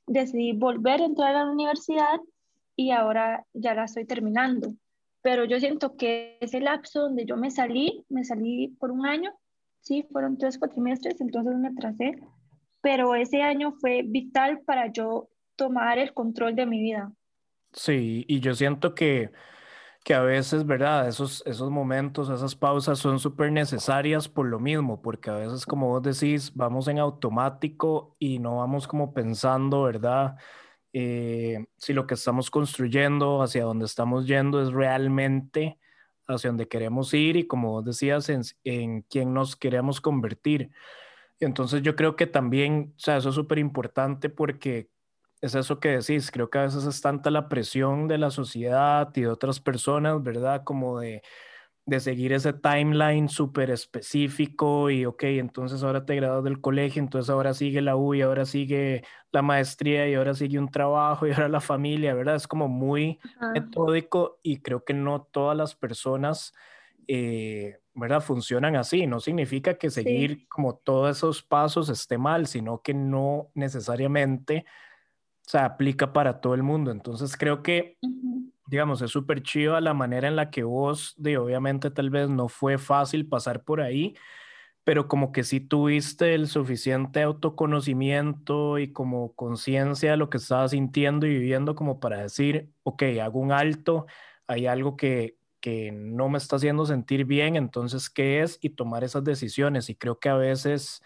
decidí 0.07 0.53
volver 0.53 1.01
a 1.01 1.07
entrar 1.07 1.35
a 1.35 1.45
la 1.45 1.51
universidad 1.51 2.21
y 2.77 2.91
ahora 2.91 3.45
ya 3.53 3.75
la 3.75 3.85
estoy 3.85 4.05
terminando. 4.05 4.75
Pero 5.23 5.45
yo 5.45 5.59
siento 5.59 5.97
que 5.97 6.39
ese 6.41 6.61
lapso 6.61 7.03
donde 7.03 7.27
yo 7.27 7.37
me 7.37 7.51
salí, 7.51 8.05
me 8.09 8.25
salí 8.25 8.69
por 8.79 8.93
un 8.93 9.07
año, 9.07 9.33
sí, 9.81 10.07
fueron 10.13 10.39
tres 10.39 10.59
cuatrimestres, 10.59 11.21
entonces 11.21 11.57
me 11.57 11.69
atrasé, 11.69 12.21
pero 12.81 13.15
ese 13.15 13.43
año 13.43 13.73
fue 13.81 14.03
vital 14.03 14.61
para 14.61 14.93
yo 14.93 15.29
tomar 15.57 15.99
el 15.99 16.13
control 16.15 16.55
de 16.55 16.67
mi 16.67 16.81
vida. 16.81 17.13
Sí, 17.73 18.25
y 18.29 18.41
yo 18.41 18.55
siento 18.55 18.95
que 18.95 19.31
que 20.07 20.15
a 20.15 20.21
veces, 20.21 20.65
¿verdad? 20.65 21.09
Esos, 21.09 21.43
esos 21.47 21.69
momentos, 21.69 22.31
esas 22.31 22.55
pausas 22.55 22.97
son 23.01 23.19
súper 23.19 23.51
necesarias 23.51 24.29
por 24.29 24.47
lo 24.47 24.61
mismo, 24.61 25.03
porque 25.03 25.31
a 25.31 25.35
veces, 25.35 25.67
como 25.67 25.89
vos 25.89 26.01
decís, 26.01 26.53
vamos 26.55 26.87
en 26.87 27.01
automático 27.01 28.15
y 28.21 28.39
no 28.39 28.59
vamos 28.59 28.87
como 28.87 29.13
pensando, 29.13 29.83
¿verdad? 29.83 30.37
Eh, 30.93 31.67
si 31.77 31.93
lo 31.93 32.07
que 32.07 32.15
estamos 32.15 32.53
construyendo, 32.53 33.43
hacia 33.43 33.65
donde 33.65 33.87
estamos 33.87 34.29
yendo, 34.29 34.63
es 34.63 34.71
realmente 34.73 35.81
hacia 36.29 36.51
donde 36.51 36.69
queremos 36.69 37.13
ir 37.13 37.37
y 37.37 37.49
como 37.49 37.73
vos 37.73 37.85
decías, 37.85 38.29
en, 38.29 38.43
en 38.63 39.03
quién 39.03 39.35
nos 39.35 39.57
queremos 39.57 40.01
convertir. 40.01 40.71
Entonces 41.41 41.83
yo 41.83 41.97
creo 41.97 42.15
que 42.15 42.29
también, 42.29 42.95
o 42.97 43.01
sea, 43.01 43.17
eso 43.17 43.31
es 43.31 43.35
súper 43.35 43.59
importante 43.59 44.29
porque 44.29 44.89
es 45.41 45.55
eso 45.55 45.79
que 45.81 45.91
decís, 45.91 46.31
creo 46.31 46.51
que 46.51 46.59
a 46.59 46.63
veces 46.63 46.85
es 46.85 47.01
tanta 47.01 47.31
la 47.31 47.49
presión 47.49 48.09
de 48.09 48.19
la 48.19 48.31
sociedad 48.31 49.11
y 49.15 49.23
de 49.23 49.29
otras 49.29 49.61
personas, 49.61 50.23
¿verdad? 50.23 50.63
Como 50.65 51.01
de, 51.01 51.23
de 51.85 52.01
seguir 52.01 52.33
ese 52.33 52.53
timeline 52.53 53.29
súper 53.29 53.71
específico 53.71 54.91
y, 54.91 55.05
ok, 55.05 55.25
entonces 55.25 55.83
ahora 55.83 56.05
te 56.05 56.17
graduas 56.17 56.45
del 56.45 56.61
colegio, 56.61 57.03
entonces 57.03 57.31
ahora 57.31 57.55
sigue 57.55 57.83
la 57.83 57.97
U 57.97 58.15
y 58.15 58.23
ahora 58.23 58.45
sigue 58.45 59.05
la 59.31 59.43
maestría 59.43 60.09
y 60.09 60.15
ahora 60.15 60.35
sigue 60.35 60.59
un 60.59 60.71
trabajo 60.71 61.27
y 61.27 61.33
ahora 61.33 61.49
la 61.49 61.61
familia, 61.61 62.15
¿verdad? 62.15 62.37
Es 62.37 62.49
como 62.49 62.69
muy 62.69 63.19
metódico 63.55 64.39
y 64.43 64.61
creo 64.61 64.85
que 64.85 64.95
no 64.95 65.23
todas 65.23 65.57
las 65.57 65.75
personas... 65.75 66.53
Eh, 67.09 67.79
¿verdad? 67.99 68.21
Funcionan 68.21 68.77
así. 68.77 69.07
No 69.07 69.21
significa 69.21 69.79
que 69.79 69.91
seguir 69.91 70.47
como 70.49 70.77
todos 70.77 71.17
esos 71.17 71.43
pasos 71.43 71.89
esté 71.89 72.19
mal, 72.19 72.47
sino 72.47 72.83
que 72.83 72.93
no 72.93 73.49
necesariamente 73.55 74.67
o 75.47 75.51
sea, 75.51 75.65
aplica 75.65 76.13
para 76.13 76.41
todo 76.41 76.55
el 76.55 76.63
mundo. 76.63 76.91
Entonces 76.91 77.37
creo 77.37 77.63
que, 77.63 77.99
digamos, 78.67 79.01
es 79.03 79.11
súper 79.11 79.43
chido 79.43 79.79
la 79.81 79.95
manera 79.95 80.29
en 80.29 80.37
la 80.37 80.51
que 80.51 80.65
vos, 80.65 81.15
de, 81.19 81.39
obviamente 81.39 81.91
tal 81.91 82.11
vez 82.11 82.29
no 82.29 82.49
fue 82.49 82.79
fácil 82.79 83.29
pasar 83.29 83.63
por 83.65 83.81
ahí, 83.81 84.15
pero 84.85 85.09
como 85.09 85.33
que 85.33 85.45
sí 85.45 85.61
tuviste 85.61 86.35
el 86.35 86.49
suficiente 86.49 87.23
autoconocimiento 87.23 88.79
y 88.79 88.93
como 88.93 89.35
conciencia 89.35 90.13
de 90.13 90.17
lo 90.17 90.31
que 90.31 90.39
estabas 90.39 90.73
sintiendo 90.73 91.27
y 91.27 91.31
viviendo 91.31 91.75
como 91.77 92.01
para 92.01 92.19
decir, 92.23 92.73
ok, 92.85 93.03
hago 93.23 93.41
un 93.41 93.53
alto, 93.53 94.07
hay 94.49 94.67
algo 94.67 94.97
que, 94.97 95.39
que 95.61 95.93
no 95.93 96.29
me 96.29 96.39
está 96.39 96.57
haciendo 96.57 96.87
sentir 96.87 97.25
bien, 97.25 97.57
entonces, 97.57 98.11
¿qué 98.11 98.43
es? 98.43 98.59
Y 98.63 98.71
tomar 98.71 99.05
esas 99.05 99.25
decisiones. 99.25 99.91
Y 99.91 99.97
creo 99.97 100.19
que 100.21 100.29
a 100.29 100.37
veces 100.37 101.03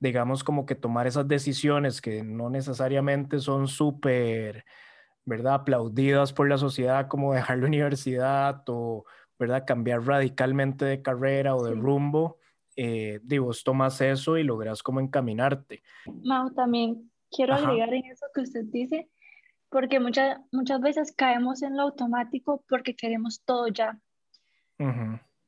digamos, 0.00 0.42
como 0.42 0.66
que 0.66 0.74
tomar 0.74 1.06
esas 1.06 1.28
decisiones 1.28 2.00
que 2.00 2.24
no 2.24 2.48
necesariamente 2.48 3.38
son 3.38 3.68
súper, 3.68 4.64
¿verdad? 5.26 5.54
Aplaudidas 5.54 6.32
por 6.32 6.48
la 6.48 6.56
sociedad, 6.56 7.06
como 7.06 7.34
dejar 7.34 7.58
la 7.58 7.66
universidad 7.66 8.62
o, 8.66 9.04
¿verdad? 9.38 9.64
Cambiar 9.66 10.04
radicalmente 10.06 10.86
de 10.86 11.02
carrera 11.02 11.54
o 11.54 11.64
de 11.64 11.74
rumbo. 11.74 12.38
Eh, 12.76 13.20
digo, 13.22 13.50
tomas 13.62 14.00
eso 14.00 14.38
y 14.38 14.42
logras 14.42 14.82
como 14.82 15.00
encaminarte. 15.00 15.82
Mau, 16.24 16.50
también 16.54 17.10
quiero 17.30 17.54
agregar 17.54 17.92
en 17.92 18.06
eso 18.06 18.26
que 18.34 18.40
usted 18.40 18.64
dice, 18.64 19.10
porque 19.68 20.00
muchas, 20.00 20.38
muchas 20.50 20.80
veces 20.80 21.12
caemos 21.12 21.62
en 21.62 21.76
lo 21.76 21.82
automático 21.82 22.64
porque 22.68 22.96
queremos 22.96 23.42
todo 23.44 23.68
ya. 23.68 24.00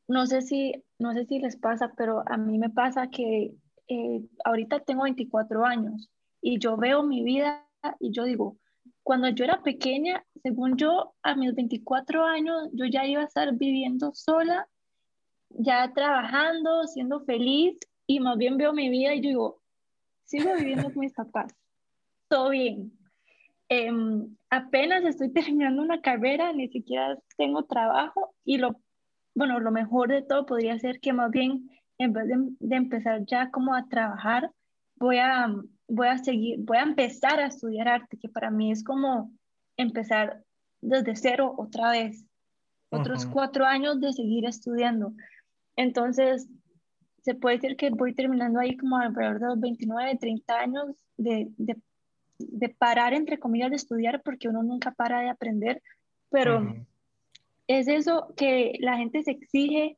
No 0.08 0.26
sé 0.26 0.42
si, 0.42 0.74
no 0.98 1.14
sé 1.14 1.24
si 1.24 1.38
les 1.38 1.56
pasa, 1.56 1.94
pero 1.96 2.22
a 2.26 2.36
mí 2.36 2.58
me 2.58 2.68
pasa 2.68 3.08
que 3.08 3.54
eh, 3.88 4.20
ahorita 4.44 4.80
tengo 4.80 5.04
24 5.04 5.64
años 5.64 6.10
y 6.40 6.58
yo 6.58 6.76
veo 6.76 7.02
mi 7.02 7.22
vida 7.22 7.66
y 8.00 8.10
yo 8.12 8.24
digo, 8.24 8.56
cuando 9.02 9.28
yo 9.28 9.44
era 9.44 9.62
pequeña, 9.62 10.24
según 10.42 10.76
yo, 10.76 11.14
a 11.22 11.34
mis 11.34 11.54
24 11.54 12.24
años, 12.24 12.68
yo 12.72 12.86
ya 12.86 13.04
iba 13.06 13.22
a 13.22 13.26
estar 13.26 13.52
viviendo 13.54 14.12
sola, 14.14 14.68
ya 15.50 15.92
trabajando, 15.92 16.86
siendo 16.86 17.24
feliz 17.24 17.78
y 18.06 18.20
más 18.20 18.38
bien 18.38 18.56
veo 18.56 18.72
mi 18.72 18.88
vida 18.88 19.14
y 19.14 19.20
yo 19.20 19.28
digo, 19.28 19.62
sigo 20.24 20.54
viviendo 20.54 20.84
con 20.84 21.00
mis 21.00 21.12
papás, 21.12 21.54
todo 22.28 22.50
bien. 22.50 22.92
Em, 23.68 24.36
apenas 24.50 25.04
estoy 25.04 25.32
terminando 25.32 25.82
una 25.82 26.00
carrera, 26.00 26.52
ni 26.52 26.68
siquiera 26.68 27.18
tengo 27.36 27.64
trabajo 27.64 28.34
y 28.44 28.58
lo, 28.58 28.76
bueno, 29.34 29.60
lo 29.60 29.70
mejor 29.70 30.10
de 30.10 30.22
todo 30.22 30.46
podría 30.46 30.78
ser 30.78 31.00
que 31.00 31.12
más 31.12 31.30
bien 31.30 31.70
en 32.02 32.12
vez 32.12 32.26
de, 32.60 32.76
empezar 32.76 33.24
ya 33.26 33.50
como 33.50 33.74
a 33.74 33.88
trabajar, 33.88 34.50
voy 34.96 35.18
a, 35.18 35.54
voy 35.88 36.08
a 36.08 36.18
seguir, 36.18 36.58
voy 36.60 36.78
a 36.78 36.82
empezar 36.82 37.40
a 37.40 37.46
estudiar 37.46 37.88
arte, 37.88 38.18
que 38.18 38.28
para 38.28 38.50
mí 38.50 38.70
es 38.70 38.82
como 38.84 39.32
empezar 39.76 40.42
desde 40.80 41.16
cero 41.16 41.54
otra 41.56 41.90
vez, 41.90 42.24
otros 42.90 43.24
cuatro 43.24 43.64
años 43.64 44.00
de 44.00 44.12
seguir 44.12 44.44
estudiando. 44.44 45.14
Entonces, 45.76 46.48
se 47.22 47.34
puede 47.34 47.56
decir 47.56 47.76
que 47.76 47.90
voy 47.90 48.14
terminando 48.14 48.60
ahí 48.60 48.76
como 48.76 48.98
alrededor 48.98 49.40
de 49.40 49.46
los 49.46 49.60
29, 49.60 50.16
30 50.16 50.58
años 50.58 50.86
de, 51.16 51.48
de, 51.56 51.76
de 52.38 52.68
parar, 52.68 53.14
entre 53.14 53.38
comillas, 53.38 53.70
de 53.70 53.76
estudiar, 53.76 54.22
porque 54.22 54.48
uno 54.48 54.62
nunca 54.62 54.90
para 54.90 55.20
de 55.20 55.30
aprender, 55.30 55.82
pero 56.28 56.74
es 57.66 57.88
eso 57.88 58.34
que 58.36 58.76
la 58.80 58.96
gente 58.96 59.22
se 59.22 59.30
exige 59.30 59.96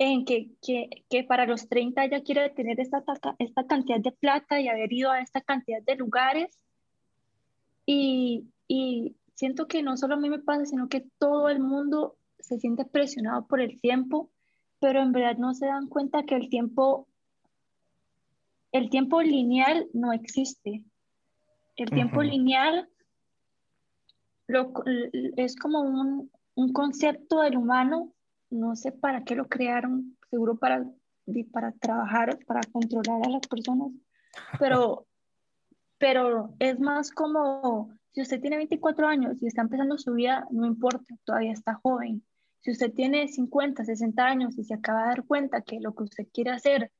en 0.00 0.24
que, 0.24 0.48
que, 0.62 1.04
que, 1.10 1.24
para 1.24 1.44
los 1.44 1.68
30 1.68 2.06
ya 2.06 2.22
quiere 2.22 2.48
tener 2.48 2.80
esta, 2.80 3.04
esta 3.38 3.66
cantidad 3.66 4.00
de 4.00 4.12
plata 4.12 4.58
y 4.58 4.66
haber 4.66 4.90
ido 4.90 5.10
a 5.10 5.20
esta 5.20 5.42
cantidad 5.42 5.82
de 5.82 5.94
lugares. 5.94 6.58
Y, 7.84 8.46
y 8.66 9.14
siento 9.34 9.68
que 9.68 9.82
no 9.82 9.98
solo 9.98 10.14
a 10.14 10.16
mí 10.18 10.30
me 10.30 10.38
pasa, 10.38 10.64
sino 10.64 10.88
que 10.88 11.04
todo 11.18 11.50
el 11.50 11.60
mundo 11.60 12.16
se 12.38 12.58
siente 12.58 12.86
presionado 12.86 13.46
por 13.46 13.60
el 13.60 13.78
tiempo, 13.78 14.30
pero 14.78 15.02
en 15.02 15.12
verdad 15.12 15.36
no 15.36 15.52
se 15.52 15.66
dan 15.66 15.86
cuenta 15.86 16.22
que 16.22 16.34
el 16.34 16.48
tiempo, 16.48 17.06
el 18.72 18.88
tiempo 18.88 19.20
lineal 19.20 19.86
no 19.92 20.14
existe. 20.14 20.82
El 21.76 21.90
tiempo 21.90 22.22
lineal 22.22 22.88
lo, 24.46 24.72
es 25.36 25.56
como 25.56 25.82
un, 25.82 26.30
un 26.54 26.72
concepto 26.72 27.42
del 27.42 27.58
humano 27.58 28.14
no 28.50 28.76
sé 28.76 28.92
para 28.92 29.24
qué 29.24 29.34
lo 29.34 29.48
crearon, 29.48 30.16
seguro 30.28 30.56
para, 30.56 30.84
para 31.52 31.72
trabajar, 31.72 32.38
para 32.46 32.60
controlar 32.72 33.26
a 33.26 33.30
las 33.30 33.46
personas, 33.46 33.92
pero, 34.58 35.06
pero 35.98 36.54
es 36.58 36.78
más 36.80 37.10
como, 37.12 37.90
si 38.10 38.22
usted 38.22 38.40
tiene 38.40 38.56
24 38.56 39.06
años 39.06 39.42
y 39.42 39.46
está 39.46 39.62
empezando 39.62 39.98
su 39.98 40.14
vida, 40.14 40.46
no 40.50 40.66
importa, 40.66 41.14
todavía 41.24 41.52
está 41.52 41.74
joven. 41.74 42.24
Si 42.60 42.72
usted 42.72 42.92
tiene 42.92 43.28
50, 43.28 43.84
60 43.84 44.22
años 44.22 44.58
y 44.58 44.64
se 44.64 44.74
acaba 44.74 45.02
de 45.02 45.08
dar 45.08 45.24
cuenta 45.24 45.62
que 45.62 45.80
lo 45.80 45.94
que 45.94 46.02
usted 46.02 46.26
quiere 46.32 46.50
hacer 46.50 46.92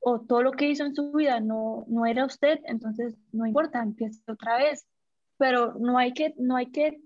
o 0.00 0.20
todo 0.20 0.42
lo 0.42 0.52
que 0.52 0.68
hizo 0.68 0.84
en 0.84 0.94
su 0.94 1.10
vida 1.12 1.40
no, 1.40 1.84
no 1.88 2.06
era 2.06 2.24
usted, 2.24 2.60
entonces 2.64 3.16
no 3.32 3.46
importa, 3.46 3.82
empiece 3.82 4.20
otra 4.30 4.56
vez. 4.56 4.86
Pero 5.38 5.74
no 5.78 5.98
hay 5.98 6.12
que, 6.12 6.34
no 6.38 6.56
hay 6.56 6.66
que 6.66 7.00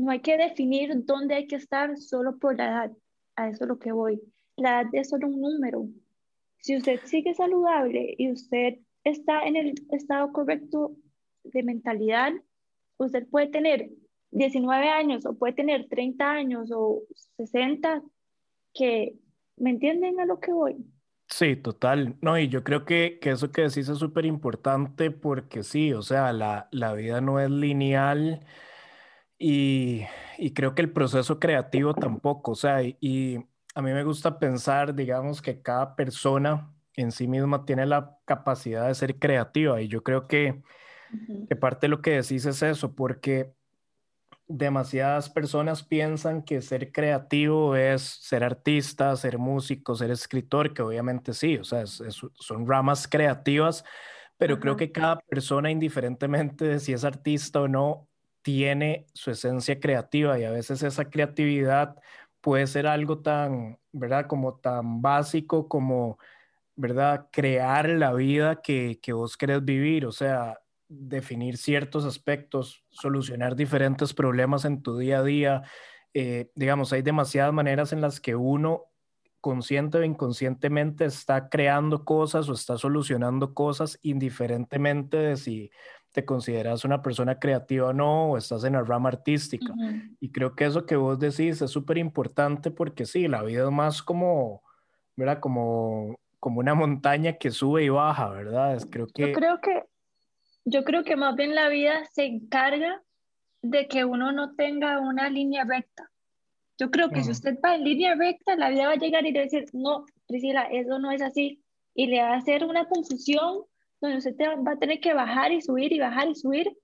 no 0.00 0.10
hay 0.10 0.20
que 0.20 0.36
definir 0.36 1.04
dónde 1.04 1.34
hay 1.34 1.46
que 1.46 1.56
estar 1.56 1.96
solo 1.98 2.38
por 2.38 2.56
la 2.56 2.66
edad. 2.66 2.92
A 3.36 3.48
eso 3.48 3.64
es 3.64 3.68
lo 3.68 3.78
que 3.78 3.92
voy. 3.92 4.20
La 4.56 4.82
edad 4.82 4.90
es 4.92 5.10
solo 5.10 5.28
un 5.28 5.40
número. 5.40 5.86
Si 6.58 6.76
usted 6.76 7.00
sigue 7.04 7.34
saludable 7.34 8.14
y 8.18 8.32
usted 8.32 8.78
está 9.04 9.46
en 9.46 9.56
el 9.56 9.74
estado 9.90 10.32
correcto 10.32 10.96
de 11.44 11.62
mentalidad, 11.62 12.32
usted 12.98 13.26
puede 13.28 13.48
tener 13.48 13.90
19 14.30 14.88
años 14.88 15.24
o 15.26 15.34
puede 15.34 15.54
tener 15.54 15.88
30 15.88 16.30
años 16.30 16.70
o 16.72 17.02
60, 17.36 18.02
que 18.74 19.14
me 19.56 19.70
entienden 19.70 20.20
a 20.20 20.26
lo 20.26 20.38
que 20.38 20.52
voy. 20.52 20.76
Sí, 21.28 21.56
total. 21.56 22.16
No, 22.20 22.38
y 22.38 22.48
yo 22.48 22.64
creo 22.64 22.84
que, 22.84 23.18
que 23.20 23.30
eso 23.30 23.50
que 23.50 23.62
decís 23.62 23.88
es 23.88 23.98
súper 23.98 24.26
importante 24.26 25.10
porque 25.10 25.62
sí, 25.62 25.92
o 25.92 26.02
sea, 26.02 26.32
la, 26.32 26.68
la 26.72 26.92
vida 26.92 27.20
no 27.20 27.40
es 27.40 27.50
lineal 27.50 28.40
y, 29.42 30.04
creo 30.54 30.74
que 30.74 30.82
el 30.82 30.92
proceso 30.92 31.40
creativo 31.40 31.94
tampoco, 31.94 32.52
o 32.52 32.54
sea, 32.54 32.82
y, 32.82 33.38
a 33.74 33.82
mí 33.82 33.92
me 33.92 34.04
gusta 34.04 34.38
pensar, 34.38 34.94
digamos, 34.94 35.40
que 35.40 35.62
cada 35.62 35.96
persona 35.96 36.74
en 36.94 37.10
sí 37.10 37.26
misma 37.26 37.64
tiene 37.64 37.86
la 37.86 38.18
capacidad 38.26 38.88
de 38.88 38.94
ser 38.94 39.18
creativa 39.18 39.80
y 39.80 39.88
yo 39.88 40.02
creo 40.02 40.28
que, 40.28 40.60
que 41.48 41.56
parte 41.56 41.86
de 41.86 41.88
lo 41.88 42.02
que 42.02 42.10
decís 42.10 42.44
es 42.44 42.62
eso, 42.62 42.94
porque 42.94 43.54
demasiadas 44.46 45.30
personas 45.30 45.84
piensan 45.84 46.42
que 46.42 46.60
ser 46.60 46.92
creativo 46.92 47.76
es 47.76 48.02
ser 48.02 48.44
artista, 48.44 49.16
ser 49.16 49.38
músico, 49.38 49.94
ser 49.94 50.10
escritor, 50.10 50.74
que 50.74 50.82
obviamente 50.82 51.32
sí, 51.32 51.56
o 51.56 51.64
sea, 51.64 51.86
son 51.86 52.66
ramas 52.66 53.08
creativas, 53.08 53.84
pero 54.36 54.60
creo 54.60 54.76
que 54.76 54.92
cada 54.92 55.20
persona, 55.20 55.70
indiferentemente 55.70 56.66
de 56.66 56.80
si 56.80 56.92
es 56.92 57.04
artista 57.04 57.60
o 57.62 57.68
no, 57.68 58.09
tiene 58.42 59.06
su 59.14 59.30
esencia 59.30 59.80
creativa 59.80 60.38
y 60.38 60.44
a 60.44 60.50
veces 60.50 60.82
esa 60.82 61.10
creatividad 61.10 61.96
puede 62.40 62.66
ser 62.66 62.86
algo 62.86 63.18
tan, 63.20 63.78
¿verdad? 63.92 64.26
Como 64.26 64.54
tan 64.54 65.02
básico 65.02 65.68
como, 65.68 66.18
¿verdad? 66.76 67.28
Crear 67.32 67.88
la 67.88 68.12
vida 68.14 68.62
que, 68.62 68.98
que 69.02 69.12
vos 69.12 69.36
querés 69.36 69.64
vivir, 69.64 70.06
o 70.06 70.12
sea, 70.12 70.58
definir 70.88 71.56
ciertos 71.56 72.04
aspectos, 72.04 72.84
solucionar 72.90 73.54
diferentes 73.54 74.12
problemas 74.12 74.64
en 74.64 74.82
tu 74.82 74.98
día 74.98 75.18
a 75.18 75.22
día. 75.22 75.62
Eh, 76.14 76.50
digamos, 76.54 76.92
hay 76.92 77.02
demasiadas 77.02 77.52
maneras 77.52 77.92
en 77.92 78.00
las 78.00 78.20
que 78.20 78.34
uno 78.34 78.86
consciente 79.40 79.98
o 79.98 80.04
inconscientemente 80.04 81.04
está 81.04 81.48
creando 81.48 82.04
cosas 82.04 82.48
o 82.48 82.52
está 82.52 82.76
solucionando 82.76 83.54
cosas 83.54 83.98
indiferentemente 84.02 85.16
de 85.16 85.36
si 85.36 85.70
te 86.12 86.24
consideras 86.24 86.84
una 86.84 87.02
persona 87.02 87.38
creativa 87.38 87.88
o 87.88 87.92
no, 87.92 88.30
o 88.32 88.36
estás 88.36 88.64
en 88.64 88.72
la 88.72 88.82
rama 88.82 89.10
artística. 89.10 89.72
Y 90.18 90.30
creo 90.30 90.56
que 90.56 90.64
eso 90.64 90.84
que 90.84 90.96
vos 90.96 91.18
decís 91.18 91.62
es 91.62 91.70
súper 91.70 91.98
importante 91.98 92.70
porque 92.70 93.06
sí, 93.06 93.28
la 93.28 93.42
vida 93.42 93.64
es 93.64 93.70
más 93.70 94.02
como, 94.02 94.62
¿verdad? 95.16 95.38
Como, 95.38 96.18
como 96.40 96.60
una 96.60 96.74
montaña 96.74 97.34
que 97.34 97.50
sube 97.50 97.84
y 97.84 97.88
baja, 97.88 98.28
¿verdad? 98.30 98.74
Es, 98.74 98.86
creo 98.86 99.06
que... 99.06 99.28
Yo 99.28 99.32
creo 99.32 99.60
que, 99.60 99.84
yo 100.64 100.84
creo 100.84 101.04
que 101.04 101.16
más 101.16 101.36
bien 101.36 101.54
la 101.54 101.68
vida 101.68 102.04
se 102.12 102.24
encarga 102.24 103.02
de 103.62 103.86
que 103.86 104.04
uno 104.04 104.32
no 104.32 104.54
tenga 104.54 104.98
una 104.98 105.28
línea 105.28 105.64
recta. 105.64 106.10
Yo 106.78 106.90
creo 106.90 107.10
que 107.10 107.22
si 107.22 107.30
usted 107.30 107.58
va 107.62 107.74
en 107.74 107.84
línea 107.84 108.14
recta, 108.14 108.56
la 108.56 108.70
vida 108.70 108.86
va 108.86 108.92
a 108.92 108.96
llegar 108.96 109.26
y 109.26 109.32
le 109.32 109.40
va 109.40 109.42
a 109.42 109.44
decir, 109.44 109.66
no, 109.74 110.06
Priscila, 110.26 110.62
eso 110.72 110.98
no 110.98 111.12
es 111.12 111.20
así. 111.20 111.62
Y 111.94 112.06
le 112.06 112.22
va 112.22 112.32
a 112.32 112.36
hacer 112.38 112.64
una 112.64 112.86
confusión 112.86 113.64
donde 114.00 114.18
usted 114.18 114.34
va 114.66 114.72
a 114.72 114.78
tener 114.78 115.00
que 115.00 115.14
bajar 115.14 115.52
y 115.52 115.60
subir 115.60 115.92
y 115.92 116.00
bajar 116.00 116.28
y 116.28 116.34
subir 116.34 116.76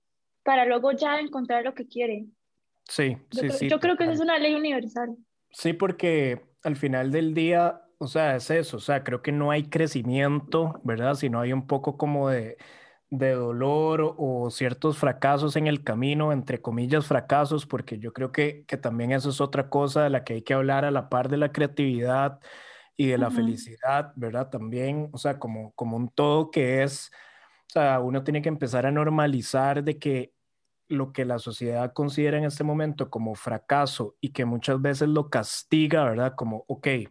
para 0.43 0.65
luego 0.65 0.91
ya 0.91 1.19
encontrar 1.19 1.63
lo 1.63 1.73
que 1.73 1.87
quiere. 1.87 2.25
Sí, 2.85 3.17
yo 3.31 3.41
sí, 3.41 3.47
creo, 3.47 3.51
sí. 3.51 3.69
Yo 3.69 3.79
creo 3.79 3.97
que 3.97 4.03
eso 4.05 4.13
es 4.13 4.19
una 4.19 4.37
ley 4.37 4.55
universal. 4.55 5.17
Sí, 5.51 5.73
porque 5.73 6.41
al 6.63 6.75
final 6.75 7.11
del 7.11 7.33
día, 7.33 7.81
o 7.97 8.07
sea, 8.07 8.35
es 8.35 8.49
eso, 8.49 8.77
o 8.77 8.79
sea, 8.79 9.03
creo 9.03 9.21
que 9.21 9.31
no 9.31 9.51
hay 9.51 9.63
crecimiento, 9.63 10.79
¿verdad? 10.83 11.15
Sino 11.15 11.41
hay 11.41 11.51
un 11.51 11.67
poco 11.67 11.97
como 11.97 12.29
de, 12.29 12.57
de 13.09 13.31
dolor 13.31 14.15
o 14.17 14.49
ciertos 14.51 14.97
fracasos 14.97 15.55
en 15.55 15.67
el 15.67 15.83
camino, 15.83 16.31
entre 16.31 16.61
comillas 16.61 17.07
fracasos, 17.07 17.65
porque 17.65 17.99
yo 17.99 18.13
creo 18.13 18.31
que, 18.31 18.63
que 18.67 18.77
también 18.77 19.11
eso 19.11 19.29
es 19.29 19.41
otra 19.41 19.69
cosa 19.69 20.03
de 20.03 20.09
la 20.09 20.23
que 20.23 20.33
hay 20.35 20.41
que 20.41 20.53
hablar 20.53 20.85
a 20.85 20.91
la 20.91 21.09
par 21.09 21.29
de 21.29 21.37
la 21.37 21.51
creatividad 21.51 22.39
y 22.97 23.07
de 23.07 23.17
la 23.19 23.31
felicidad, 23.31 24.13
¿verdad? 24.15 24.49
También, 24.49 25.09
o 25.13 25.17
sea, 25.19 25.39
como, 25.39 25.73
como 25.75 25.97
un 25.97 26.09
todo 26.09 26.51
que 26.51 26.83
es, 26.83 27.11
o 27.69 27.71
sea, 27.71 27.99
uno 27.99 28.23
tiene 28.23 28.41
que 28.41 28.49
empezar 28.49 28.85
a 28.85 28.91
normalizar 28.91 29.83
de 29.83 29.99
que 29.99 30.33
lo 30.89 31.13
que 31.13 31.25
la 31.25 31.39
sociedad 31.39 31.93
considera 31.93 32.37
en 32.37 32.45
este 32.45 32.63
momento 32.63 33.09
como 33.09 33.35
fracaso 33.35 34.15
y 34.21 34.29
que 34.29 34.45
muchas 34.45 34.81
veces 34.81 35.09
lo 35.09 35.29
castiga, 35.29 36.05
¿verdad? 36.05 36.33
Como, 36.35 36.65
ok, 36.67 36.87
eh, 36.87 37.09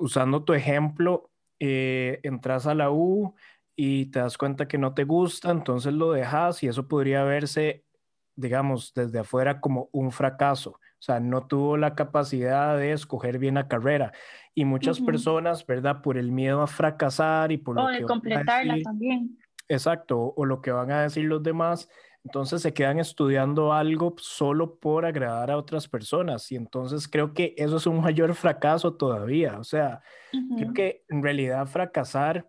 usando 0.00 0.44
tu 0.44 0.52
ejemplo, 0.54 1.30
eh, 1.60 2.20
entras 2.22 2.66
a 2.66 2.74
la 2.74 2.90
U 2.90 3.34
y 3.76 4.06
te 4.06 4.20
das 4.20 4.38
cuenta 4.38 4.68
que 4.68 4.78
no 4.78 4.94
te 4.94 5.04
gusta, 5.04 5.50
entonces 5.50 5.92
lo 5.94 6.12
dejas 6.12 6.62
y 6.62 6.68
eso 6.68 6.88
podría 6.88 7.24
verse, 7.24 7.84
digamos, 8.36 8.92
desde 8.94 9.18
afuera 9.18 9.60
como 9.60 9.88
un 9.92 10.10
fracaso. 10.12 10.70
O 10.70 11.04
sea, 11.04 11.18
no 11.18 11.46
tuvo 11.46 11.76
la 11.76 11.94
capacidad 11.94 12.76
de 12.76 12.92
escoger 12.92 13.38
bien 13.38 13.54
la 13.54 13.68
carrera. 13.68 14.12
Y 14.54 14.64
muchas 14.64 15.00
personas, 15.00 15.66
¿verdad? 15.66 16.02
Por 16.02 16.16
el 16.16 16.30
miedo 16.30 16.62
a 16.62 16.66
fracasar 16.66 17.50
y 17.50 17.56
por 17.56 17.78
o 17.78 17.82
lo 17.82 17.88
de 17.88 17.98
que 17.98 18.04
completarla 18.04 18.76
también. 18.82 19.38
Exacto, 19.68 20.34
o 20.36 20.44
lo 20.44 20.60
que 20.60 20.70
van 20.70 20.90
a 20.90 21.02
decir 21.02 21.24
los 21.24 21.42
demás, 21.42 21.88
entonces 22.24 22.62
se 22.62 22.72
quedan 22.72 22.98
estudiando 22.98 23.72
algo 23.72 24.14
solo 24.18 24.78
por 24.78 25.04
agradar 25.04 25.50
a 25.50 25.56
otras 25.56 25.88
personas. 25.88 26.52
Y 26.52 26.56
entonces 26.56 27.08
creo 27.08 27.34
que 27.34 27.54
eso 27.56 27.78
es 27.78 27.86
un 27.86 28.00
mayor 28.00 28.34
fracaso 28.34 28.94
todavía. 28.94 29.58
O 29.58 29.64
sea, 29.64 30.02
creo 30.56 30.72
que 30.72 31.04
en 31.08 31.22
realidad 31.22 31.66
fracasar 31.66 32.48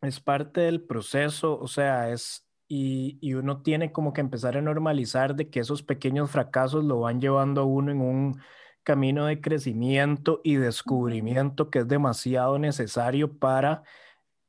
es 0.00 0.20
parte 0.20 0.60
del 0.60 0.82
proceso, 0.82 1.58
o 1.58 1.66
sea, 1.66 2.10
es 2.10 2.46
y, 2.72 3.34
uno 3.34 3.62
tiene 3.62 3.92
como 3.92 4.12
que 4.12 4.20
empezar 4.20 4.56
a 4.56 4.62
normalizar 4.62 5.34
de 5.34 5.50
que 5.50 5.60
esos 5.60 5.82
pequeños 5.82 6.30
fracasos 6.30 6.84
lo 6.84 7.00
van 7.00 7.20
llevando 7.20 7.62
a 7.62 7.64
uno 7.64 7.90
en 7.90 8.00
un 8.00 8.40
camino 8.84 9.26
de 9.26 9.40
crecimiento 9.40 10.40
y 10.44 10.54
descubrimiento 10.54 11.68
que 11.70 11.80
es 11.80 11.88
demasiado 11.88 12.58
necesario 12.60 13.38
para 13.38 13.82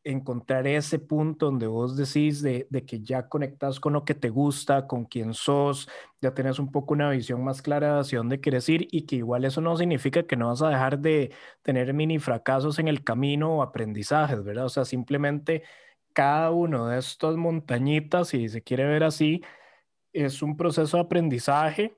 encontrar 0.03 0.67
ese 0.67 0.99
punto 0.99 1.47
donde 1.47 1.67
vos 1.67 1.95
decís 1.97 2.41
de, 2.43 2.67
que 2.87 3.01
ya 3.01 3.27
conectas 3.29 3.79
con 3.79 3.93
lo 3.93 4.05
que 4.05 4.15
te 4.15 4.29
gusta, 4.29 4.87
con 4.87 5.05
quién 5.05 5.33
sos, 5.33 5.89
ya 6.21 6.33
tenés 6.33 6.59
un 6.59 6.71
poco 6.71 6.93
una 6.93 7.09
visión 7.09 7.43
más 7.43 7.61
clara 7.61 7.95
de 7.95 7.99
hacia 8.01 8.19
dónde 8.19 8.39
quieres 8.39 8.69
ir 8.69 8.87
y 8.91 9.03
que 9.07 9.17
igual 9.17 9.45
eso 9.45 9.61
no 9.61 9.75
significa 9.77 10.23
que 10.23 10.37
no 10.37 10.47
vas 10.49 10.61
a 10.61 10.69
dejar 10.69 10.99
de 10.99 11.31
tener 11.63 11.93
mini 11.93 12.19
fracasos 12.19 12.79
en 12.79 12.87
el 12.87 13.03
camino 13.03 13.57
o 13.57 13.61
aprendizajes, 13.63 14.43
¿verdad? 14.43 14.65
O 14.65 14.69
sea, 14.69 14.85
simplemente 14.85 15.63
cada 16.13 16.51
uno 16.51 16.87
de 16.87 16.99
estas 16.99 17.35
montañitas, 17.35 18.29
si 18.29 18.49
se 18.49 18.61
quiere 18.61 18.85
ver 18.85 19.03
así, 19.03 19.41
es 20.13 20.41
un 20.41 20.57
proceso 20.57 20.97
de 20.97 21.03
aprendizaje 21.03 21.97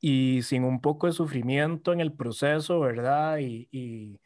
y 0.00 0.42
sin 0.42 0.64
un 0.64 0.80
poco 0.80 1.06
de 1.06 1.12
sufrimiento 1.12 1.92
en 1.92 2.00
el 2.00 2.12
proceso, 2.12 2.80
¿verdad? 2.80 3.38
Y, 3.38 3.68
y, 3.72 4.20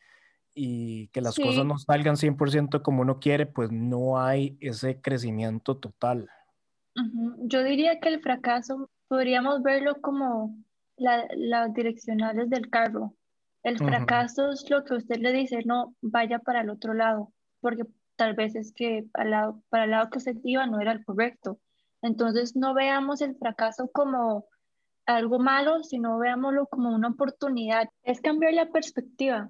que 1.13 1.21
las 1.21 1.37
cosas 1.37 1.65
no 1.65 1.79
salgan 1.79 2.17
100% 2.17 2.83
como 2.83 3.03
uno 3.03 3.21
quiere, 3.21 3.47
pues 3.47 3.71
no 3.71 4.21
hay 4.21 4.59
ese 4.61 5.01
crecimiento 5.01 5.77
total. 5.77 6.29
Yo 7.43 7.63
diría 7.63 8.01
que 8.01 8.09
el 8.09 8.21
fracaso 8.21 8.91
podríamos 9.07 9.63
verlo 9.63 10.01
como 10.01 10.57
las 10.97 11.73
direccionales 11.75 12.51
del 12.51 12.71
carro. 12.71 13.15
El 13.63 13.79
fracaso 13.79 14.51
es 14.51 14.69
lo 14.69 14.85
que 14.85 14.95
usted 14.95 15.19
le 15.19 15.33
dice, 15.33 15.63
no, 15.65 15.95
vaya 16.01 16.39
para 16.41 16.63
el 16.63 16.71
otro 16.71 16.93
lado, 16.93 17.33
porque 17.61 17.85
tal 18.19 18.35
vez 18.35 18.57
es 18.57 18.73
que 18.73 19.07
lado, 19.15 19.63
para 19.71 19.85
el 19.85 19.93
lado 19.93 20.11
que 20.11 20.19
usted 20.19 20.37
iba 20.43 20.67
no 20.67 20.81
era 20.81 20.93
el 20.93 21.05
correcto. 21.05 21.61
Entonces 22.03 22.57
no 22.57 22.75
veamos 22.75 23.23
el 23.23 23.37
fracaso 23.37 23.89
como 23.93 24.47
algo 25.07 25.39
malo, 25.39 25.85
sino 25.85 26.19
veámoslo 26.19 26.67
como 26.67 26.95
una 26.95 27.09
oportunidad. 27.09 27.89
Es 28.03 28.21
cambiar 28.21 28.55
la 28.55 28.71
perspectiva. 28.71 29.49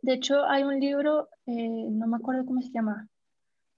De 0.00 0.14
hecho, 0.14 0.44
hay 0.46 0.62
un 0.64 0.80
libro, 0.80 1.28
eh, 1.46 1.68
no 1.90 2.06
me 2.06 2.16
acuerdo 2.16 2.46
cómo 2.46 2.62
se 2.62 2.70
llama, 2.70 3.06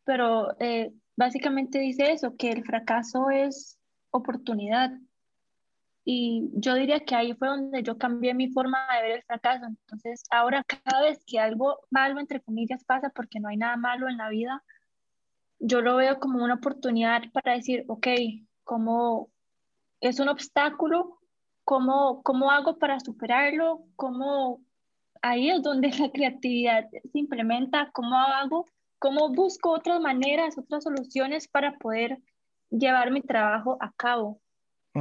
pero 0.04 0.56
eh, 0.60 0.92
básicamente 1.16 1.80
dice 1.80 2.12
eso, 2.12 2.36
que 2.36 2.50
el 2.50 2.64
fracaso 2.64 3.28
es 3.30 3.76
oportunidad. 4.10 4.92
Y 6.04 6.50
yo 6.54 6.74
diría 6.74 7.00
que 7.00 7.14
ahí 7.14 7.34
fue 7.34 7.48
donde 7.48 7.82
yo 7.82 7.96
cambié 7.96 8.34
mi 8.34 8.48
forma 8.50 8.78
de 8.94 9.02
ver 9.02 9.10
el 9.18 9.22
fracaso. 9.22 9.66
Entonces, 9.66 10.24
ahora 10.30 10.64
cada 10.64 11.02
vez 11.02 11.22
que 11.24 11.38
algo 11.38 11.78
malo, 11.90 12.18
entre 12.20 12.40
comillas, 12.40 12.84
pasa, 12.84 13.10
porque 13.10 13.38
no 13.38 13.48
hay 13.48 13.56
nada 13.56 13.76
malo 13.76 14.08
en 14.08 14.16
la 14.16 14.28
vida, 14.28 14.62
yo 15.60 15.80
lo 15.80 15.96
veo 15.96 16.18
como 16.18 16.42
una 16.42 16.54
oportunidad 16.54 17.22
para 17.32 17.52
decir, 17.54 17.84
ok, 17.86 18.08
como 18.64 19.30
es 20.00 20.18
un 20.18 20.28
obstáculo, 20.28 21.20
¿cómo, 21.64 22.22
cómo 22.24 22.50
hago 22.50 22.78
para 22.78 22.98
superarlo? 22.98 23.84
¿Cómo 23.94 24.60
ahí 25.22 25.50
es 25.50 25.62
donde 25.62 25.90
la 25.90 26.10
creatividad 26.10 26.88
se 26.90 27.18
implementa? 27.18 27.90
¿Cómo 27.92 28.16
hago? 28.16 28.66
¿Cómo 28.98 29.32
busco 29.32 29.70
otras 29.70 30.00
maneras, 30.00 30.58
otras 30.58 30.82
soluciones 30.82 31.46
para 31.46 31.78
poder 31.78 32.18
llevar 32.70 33.12
mi 33.12 33.22
trabajo 33.22 33.78
a 33.80 33.92
cabo? 33.92 34.41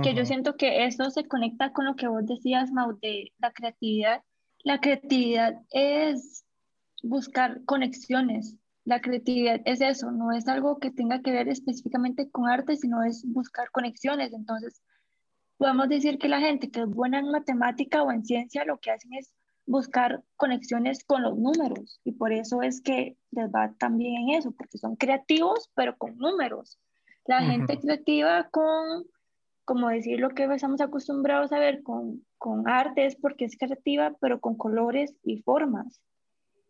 Que 0.01 0.13
yo 0.13 0.25
siento 0.25 0.55
que 0.55 0.85
eso 0.85 1.09
se 1.09 1.27
conecta 1.27 1.73
con 1.73 1.85
lo 1.85 1.95
que 1.95 2.07
vos 2.07 2.25
decías, 2.25 2.71
Mau, 2.71 2.97
de 3.01 3.31
la 3.39 3.51
creatividad. 3.51 4.23
La 4.63 4.79
creatividad 4.79 5.61
es 5.71 6.45
buscar 7.03 7.63
conexiones. 7.65 8.55
La 8.85 9.01
creatividad 9.01 9.61
es 9.65 9.81
eso, 9.81 10.11
no 10.11 10.31
es 10.31 10.47
algo 10.47 10.79
que 10.79 10.91
tenga 10.91 11.21
que 11.21 11.31
ver 11.31 11.47
específicamente 11.49 12.29
con 12.31 12.49
arte, 12.49 12.77
sino 12.77 13.03
es 13.03 13.23
buscar 13.25 13.69
conexiones. 13.71 14.33
Entonces, 14.33 14.81
podemos 15.57 15.89
decir 15.89 16.17
que 16.17 16.29
la 16.29 16.39
gente 16.39 16.71
que 16.71 16.81
es 16.81 16.87
buena 16.87 17.19
en 17.19 17.29
matemática 17.29 18.01
o 18.01 18.11
en 18.11 18.25
ciencia 18.25 18.65
lo 18.65 18.79
que 18.79 18.91
hacen 18.91 19.13
es 19.13 19.33
buscar 19.65 20.23
conexiones 20.35 21.03
con 21.03 21.21
los 21.21 21.37
números 21.37 22.01
y 22.03 22.13
por 22.13 22.33
eso 22.33 22.63
es 22.63 22.81
que 22.81 23.15
les 23.29 23.49
va 23.49 23.71
también 23.77 24.23
en 24.23 24.29
eso, 24.37 24.51
porque 24.51 24.77
son 24.77 24.95
creativos 24.95 25.69
pero 25.75 25.97
con 25.97 26.17
números. 26.17 26.79
La 27.25 27.41
gente 27.41 27.79
creativa 27.79 28.49
con 28.49 29.05
como 29.65 29.89
decir 29.89 30.19
lo 30.19 30.29
que 30.29 30.45
estamos 30.45 30.81
acostumbrados 30.81 31.51
a 31.51 31.59
ver 31.59 31.83
con, 31.83 32.25
con 32.37 32.67
arte 32.67 33.05
es 33.05 33.15
porque 33.15 33.45
es 33.45 33.57
creativa, 33.57 34.15
pero 34.19 34.39
con 34.39 34.55
colores 34.55 35.15
y 35.23 35.41
formas. 35.41 36.01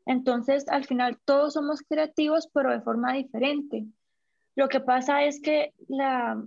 Entonces, 0.05 0.67
al 0.67 0.85
final 0.85 1.19
todos 1.25 1.53
somos 1.53 1.81
creativos, 1.81 2.49
pero 2.53 2.71
de 2.71 2.81
forma 2.81 3.13
diferente. 3.13 3.85
Lo 4.55 4.67
que 4.67 4.79
pasa 4.79 5.23
es 5.23 5.39
que 5.41 5.73
la, 5.87 6.43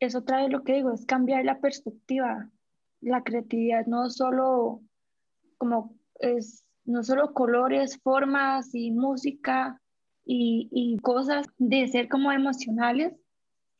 es 0.00 0.14
otra 0.14 0.42
vez 0.42 0.50
lo 0.50 0.64
que 0.64 0.74
digo, 0.74 0.92
es 0.92 1.06
cambiar 1.06 1.44
la 1.44 1.60
perspectiva. 1.60 2.50
La 3.00 3.22
creatividad 3.22 3.86
no 3.86 4.10
solo 4.10 4.80
como 5.58 5.94
es, 6.20 6.64
no 6.84 7.02
solo 7.02 7.32
colores, 7.32 8.00
formas 8.02 8.74
y 8.74 8.90
música 8.90 9.80
y, 10.24 10.68
y 10.72 10.98
cosas 10.98 11.46
de 11.58 11.86
ser 11.88 12.08
como 12.08 12.32
emocionales, 12.32 13.14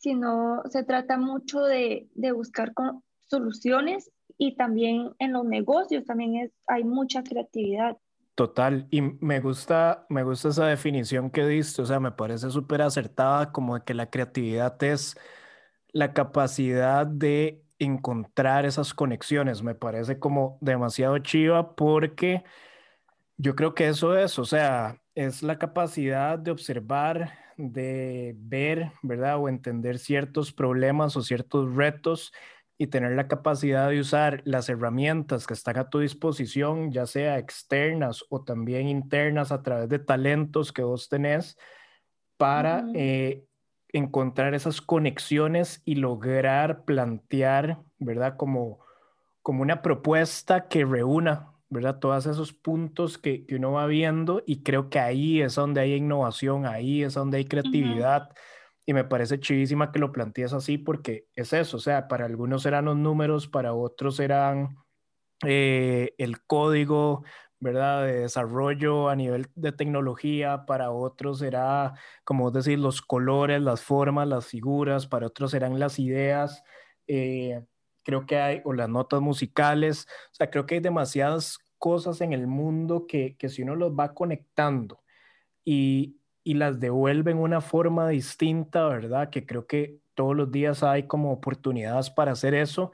sino 0.04 0.62
se 0.68 0.84
trata 0.84 1.16
mucho 1.16 1.62
de, 1.62 2.08
de 2.14 2.32
buscar 2.32 2.74
soluciones 3.22 4.12
y 4.36 4.54
también 4.54 5.14
en 5.18 5.32
los 5.32 5.46
negocios 5.46 6.04
también 6.04 6.36
es, 6.36 6.52
hay 6.66 6.84
mucha 6.84 7.22
creatividad. 7.22 7.96
Total, 8.34 8.86
y 8.90 9.00
me 9.00 9.40
gusta, 9.40 10.04
me 10.10 10.22
gusta 10.22 10.50
esa 10.50 10.66
definición 10.66 11.30
que 11.30 11.46
diste, 11.46 11.80
o 11.80 11.86
sea, 11.86 12.00
me 12.00 12.12
parece 12.12 12.50
súper 12.50 12.82
acertada 12.82 13.50
como 13.50 13.78
de 13.78 13.84
que 13.84 13.94
la 13.94 14.10
creatividad 14.10 14.82
es 14.82 15.16
la 15.92 16.12
capacidad 16.12 17.06
de 17.06 17.64
encontrar 17.78 18.66
esas 18.66 18.92
conexiones, 18.92 19.62
me 19.62 19.74
parece 19.74 20.18
como 20.18 20.58
demasiado 20.60 21.16
chiva 21.20 21.74
porque 21.74 22.44
yo 23.38 23.56
creo 23.56 23.74
que 23.74 23.88
eso 23.88 24.18
es, 24.18 24.38
o 24.38 24.44
sea, 24.44 25.00
es 25.14 25.42
la 25.42 25.58
capacidad 25.58 26.38
de 26.38 26.50
observar, 26.50 27.43
de 27.56 28.34
ver, 28.38 28.92
¿verdad? 29.02 29.38
O 29.38 29.48
entender 29.48 29.98
ciertos 29.98 30.52
problemas 30.52 31.16
o 31.16 31.22
ciertos 31.22 31.74
retos 31.74 32.32
y 32.76 32.88
tener 32.88 33.12
la 33.12 33.28
capacidad 33.28 33.88
de 33.88 34.00
usar 34.00 34.42
las 34.44 34.68
herramientas 34.68 35.46
que 35.46 35.54
están 35.54 35.78
a 35.78 35.88
tu 35.88 36.00
disposición, 36.00 36.90
ya 36.90 37.06
sea 37.06 37.38
externas 37.38 38.24
o 38.30 38.42
también 38.42 38.88
internas 38.88 39.52
a 39.52 39.62
través 39.62 39.88
de 39.88 40.00
talentos 40.00 40.72
que 40.72 40.82
vos 40.82 41.08
tenés 41.08 41.56
para 42.36 42.84
eh, 42.94 43.44
encontrar 43.92 44.54
esas 44.54 44.80
conexiones 44.80 45.82
y 45.84 45.94
lograr 45.94 46.84
plantear, 46.84 47.78
¿verdad? 47.98 48.36
Como, 48.36 48.80
como 49.40 49.62
una 49.62 49.80
propuesta 49.82 50.66
que 50.66 50.84
reúna, 50.84 51.53
¿verdad? 51.74 51.98
Todos 51.98 52.26
esos 52.26 52.52
puntos 52.52 53.18
que, 53.18 53.44
que, 53.44 53.56
uno 53.56 53.72
va 53.72 53.86
viendo 53.86 54.42
y 54.46 54.62
creo 54.62 54.88
que 54.88 54.98
ahí 55.00 55.42
es 55.42 55.56
donde 55.56 55.80
hay 55.82 55.94
innovación, 55.94 56.66
ahí 56.66 57.02
es 57.02 57.14
donde 57.14 57.38
hay 57.38 57.44
creatividad. 57.46 58.30
Y 58.86 58.94
me 58.94 59.04
parece 59.04 59.40
chivísima 59.40 59.92
que 59.92 59.98
lo 59.98 60.12
plantees 60.12 60.52
así 60.52 60.78
porque 60.78 61.28
es 61.34 61.52
eso, 61.52 61.78
o 61.78 61.80
sea, 61.80 62.08
para 62.08 62.26
algunos 62.26 62.64
eran 62.66 62.86
los 62.86 62.96
números, 62.96 63.48
para 63.48 63.74
otros 63.74 64.20
eran 64.20 64.76
eh, 65.44 66.14
el 66.18 66.42
código, 66.44 67.24
¿verdad? 67.60 68.04
De 68.06 68.20
desarrollo 68.20 69.08
a 69.08 69.16
nivel 69.16 69.48
de 69.54 69.72
tecnología, 69.72 70.66
para 70.66 70.90
otros 70.90 71.42
era, 71.42 71.94
como 72.24 72.50
decir, 72.50 72.78
los 72.78 73.02
colores, 73.02 73.60
las 73.62 73.82
formas, 73.82 74.28
las 74.28 74.46
figuras, 74.46 75.06
para 75.06 75.26
otros 75.26 75.54
eran 75.54 75.78
las 75.78 75.98
ideas, 75.98 76.62
eh, 77.08 77.64
creo 78.04 78.26
que 78.26 78.38
hay, 78.38 78.62
o 78.64 78.74
las 78.74 78.88
notas 78.88 79.20
musicales, 79.20 80.06
o 80.32 80.34
sea, 80.34 80.50
creo 80.50 80.66
que 80.66 80.76
hay 80.76 80.80
demasiadas 80.80 81.58
cosas 81.84 82.22
en 82.22 82.32
el 82.32 82.46
mundo 82.46 83.06
que, 83.06 83.36
que 83.36 83.50
si 83.50 83.60
uno 83.60 83.76
los 83.76 83.92
va 83.92 84.14
conectando 84.14 85.02
y, 85.66 86.16
y 86.42 86.54
las 86.54 86.80
devuelven 86.80 87.36
una 87.36 87.60
forma 87.60 88.08
distinta, 88.08 88.86
¿verdad? 88.88 89.28
Que 89.28 89.44
creo 89.44 89.66
que 89.66 89.98
todos 90.14 90.34
los 90.34 90.50
días 90.50 90.82
hay 90.82 91.02
como 91.02 91.30
oportunidades 91.30 92.08
para 92.08 92.32
hacer 92.32 92.54
eso. 92.54 92.92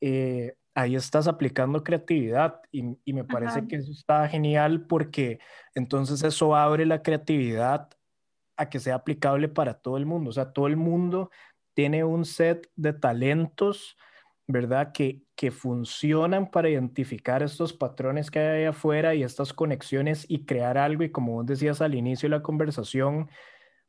Eh, 0.00 0.56
ahí 0.74 0.96
estás 0.96 1.28
aplicando 1.28 1.84
creatividad 1.84 2.62
y, 2.72 2.96
y 3.04 3.12
me 3.12 3.24
parece 3.24 3.68
que 3.68 3.76
eso 3.76 3.92
está 3.92 4.26
genial 4.26 4.86
porque 4.86 5.38
entonces 5.74 6.22
eso 6.22 6.56
abre 6.56 6.86
la 6.86 7.02
creatividad 7.02 7.90
a 8.56 8.70
que 8.70 8.80
sea 8.80 8.94
aplicable 8.94 9.48
para 9.48 9.74
todo 9.74 9.98
el 9.98 10.06
mundo. 10.06 10.30
O 10.30 10.32
sea, 10.32 10.54
todo 10.54 10.66
el 10.66 10.78
mundo 10.78 11.30
tiene 11.74 12.04
un 12.04 12.24
set 12.24 12.70
de 12.74 12.94
talentos 12.94 13.98
¿verdad? 14.52 14.92
Que, 14.92 15.22
que 15.36 15.50
funcionan 15.50 16.50
para 16.50 16.68
identificar 16.68 17.42
estos 17.42 17.72
patrones 17.72 18.30
que 18.30 18.38
hay 18.38 18.60
ahí 18.60 18.64
afuera 18.64 19.14
y 19.14 19.22
estas 19.22 19.52
conexiones 19.52 20.26
y 20.28 20.44
crear 20.44 20.78
algo. 20.78 21.02
Y 21.02 21.10
como 21.10 21.32
vos 21.34 21.46
decías 21.46 21.80
al 21.80 21.94
inicio 21.94 22.28
de 22.28 22.36
la 22.36 22.42
conversación, 22.42 23.22
o 23.22 23.28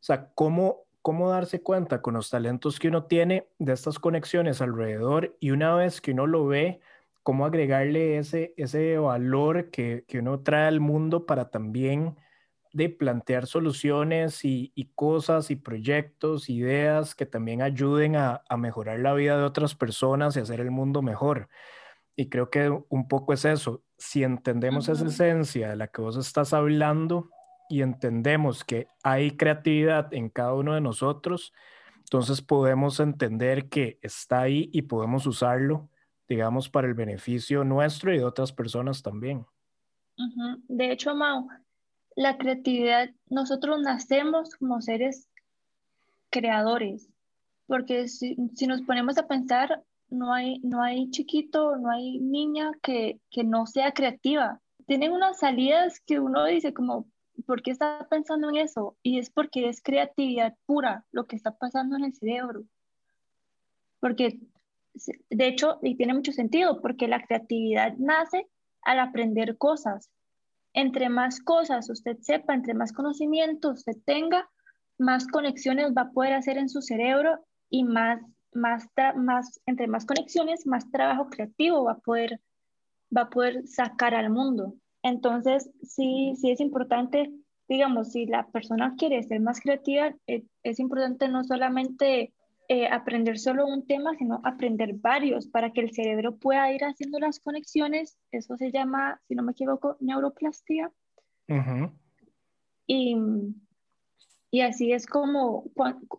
sea, 0.04 0.32
¿cómo, 0.34 0.86
cómo 1.02 1.30
darse 1.30 1.62
cuenta 1.62 2.02
con 2.02 2.16
los 2.16 2.30
talentos 2.30 2.80
que 2.80 2.88
uno 2.88 3.06
tiene 3.06 3.48
de 3.60 3.74
estas 3.74 4.00
conexiones 4.00 4.62
alrededor 4.62 5.36
y 5.40 5.52
una 5.52 5.76
vez 5.76 6.02
que 6.02 6.12
uno 6.12 6.28
lo 6.28 6.48
ve, 6.48 6.80
cómo 7.24 7.46
agregarle 7.46 8.18
ese, 8.18 8.54
ese 8.58 8.98
valor 8.98 9.70
que, 9.72 10.06
que 10.08 10.20
uno 10.20 10.42
trae 10.42 10.68
al 10.68 10.80
mundo 10.80 11.26
para 11.26 11.50
también 11.50 12.16
de 12.74 12.90
plantear 12.90 13.48
soluciones 13.48 14.46
y, 14.46 14.72
cosas 14.96 15.52
y 15.52 15.56
proyectos, 15.56 16.50
ideas 16.50 17.16
que 17.16 17.26
también 17.26 17.62
ayuden 17.62 18.16
a, 18.16 18.44
mejorar 18.58 19.00
la 19.00 19.14
vida 19.14 19.38
de 19.38 19.44
otras 19.44 19.76
personas 19.76 20.36
y 20.36 20.40
hacer 20.40 20.60
el 20.60 20.72
mundo 20.72 21.02
mejor. 21.02 21.50
Y 22.16 22.30
creo 22.30 22.50
que 22.50 22.70
un 22.90 23.08
poco 23.08 23.34
es 23.34 23.46
eso. 23.46 23.84
Si 23.98 24.24
entendemos 24.24 24.90
esa 24.90 25.06
esencia 25.06 25.70
de 25.70 25.76
la 25.76 25.88
que 25.88 26.02
vos 26.02 26.18
estás 26.18 26.54
hablando 26.54 27.30
y 27.70 27.82
entendemos 27.82 28.64
que 28.64 28.88
hay 29.04 29.32
creatividad 29.32 30.14
en 30.14 30.30
cada 30.30 30.54
uno 30.54 30.74
de 30.74 30.82
nosotros, 30.82 31.54
entonces 32.00 32.42
podemos 32.42 33.00
entender 33.00 33.70
que 33.70 34.00
está 34.02 34.42
ahí 34.42 34.70
y 34.74 34.84
podemos 34.84 35.26
usarlo, 35.26 35.90
digamos, 36.28 36.70
para 36.70 36.88
el 36.88 36.94
beneficio 36.94 37.64
nuestro 37.64 38.14
y 38.14 38.18
de 38.18 38.26
otras 38.26 38.52
personas 38.52 39.02
también. 39.02 39.46
De 40.68 40.92
hecho, 40.92 41.16
Mau, 41.16 41.48
la 42.16 42.38
creatividad, 42.38 43.10
nosotros 43.30 43.82
nacemos 43.82 44.56
como 44.56 44.82
seres 44.82 45.28
creadores, 46.30 47.10
porque 47.68 48.08
si, 48.08 48.36
nos 48.68 48.82
ponemos 48.82 49.18
a 49.18 49.28
pensar, 49.28 49.84
no 50.10 50.34
hay, 50.34 50.60
no 50.60 50.82
hay 50.82 51.10
chiquito, 51.10 51.78
no 51.78 51.90
hay 51.90 52.20
niña 52.20 52.72
que, 52.82 53.20
que 53.30 53.44
no 53.44 53.66
sea 53.66 53.94
creativa. 53.94 54.60
Tienen 54.88 55.14
unas 55.14 55.40
salidas 55.40 56.02
que 56.02 56.20
uno 56.20 56.46
dice 56.46 56.74
como, 56.74 57.06
¿por 57.46 57.62
qué 57.62 57.72
está 57.72 58.08
pensando 58.10 58.50
en 58.50 58.58
eso? 58.58 58.98
Y 59.04 59.20
es 59.20 59.30
porque 59.30 59.70
es 59.70 59.82
creatividad 59.82 60.56
pura 60.66 61.06
lo 61.12 61.28
que 61.28 61.38
está 61.38 61.52
pasando 61.52 61.96
en 61.96 62.04
el 62.04 62.14
cerebro. 62.14 62.64
Porque, 64.02 64.40
de 65.30 65.48
hecho, 65.48 65.80
y 65.82 65.96
tiene 65.96 66.14
mucho 66.14 66.34
sentido, 66.34 66.82
porque 66.82 67.08
la 67.08 67.24
creatividad 67.26 67.96
nace 67.98 68.48
al 68.82 69.00
aprender 69.00 69.58
cosas 69.58 70.10
entre 70.74 71.10
más 71.10 71.42
cosas 71.42 71.90
usted 71.90 72.18
sepa, 72.22 72.54
entre 72.54 72.74
más 72.74 72.94
conocimiento 72.94 73.72
usted 73.72 73.98
tenga, 74.06 74.50
más 74.98 75.28
conexiones 75.28 75.94
va 75.98 76.04
a 76.04 76.12
poder 76.12 76.34
hacer 76.34 76.58
en 76.58 76.70
su 76.70 76.82
cerebro 76.82 77.40
y 77.70 77.84
más, 77.84 78.22
más, 78.54 78.88
más 79.16 79.60
entre 79.66 79.88
más 79.88 80.06
conexiones, 80.06 80.68
más 80.68 80.90
trabajo 80.92 81.30
creativo 81.30 81.84
va 81.86 81.94
a 81.94 82.00
poder, 82.00 82.40
va 83.16 83.24
a 83.24 83.30
poder 83.30 83.68
sacar 83.68 84.14
al 84.14 84.30
mundo. 84.30 84.76
Entonces, 85.04 85.72
sí, 85.82 86.34
sí 86.40 86.52
es 86.52 86.60
importante, 86.60 87.32
digamos, 87.68 88.12
si 88.12 88.28
la 88.28 88.48
persona 88.48 88.94
quiere 88.98 89.24
ser 89.24 89.42
más 89.42 89.60
creativa, 89.60 90.14
es, 90.28 90.44
es 90.64 90.80
importante 90.80 91.28
no 91.28 91.44
solamente 91.44 92.34
eh, 92.74 92.88
aprender 92.88 93.38
solo 93.38 93.68
un 93.68 93.86
tema, 93.86 94.16
sino 94.16 94.40
aprender 94.46 94.94
varios 94.94 95.46
para 95.46 95.74
que 95.74 95.82
el 95.82 95.92
cerebro 95.92 96.38
pueda 96.38 96.72
ir 96.72 96.86
haciendo 96.86 97.20
las 97.20 97.42
conexiones. 97.42 98.18
Eso 98.32 98.56
se 98.56 98.72
llama, 98.72 99.20
si 99.28 99.36
no 99.36 99.44
me 99.44 99.52
equivoco, 99.52 99.98
neuroplastia. 100.00 100.90
y, 102.88 103.18
y, 104.52 104.62
así, 104.62 104.94
es 104.94 105.06
como, 105.06 105.66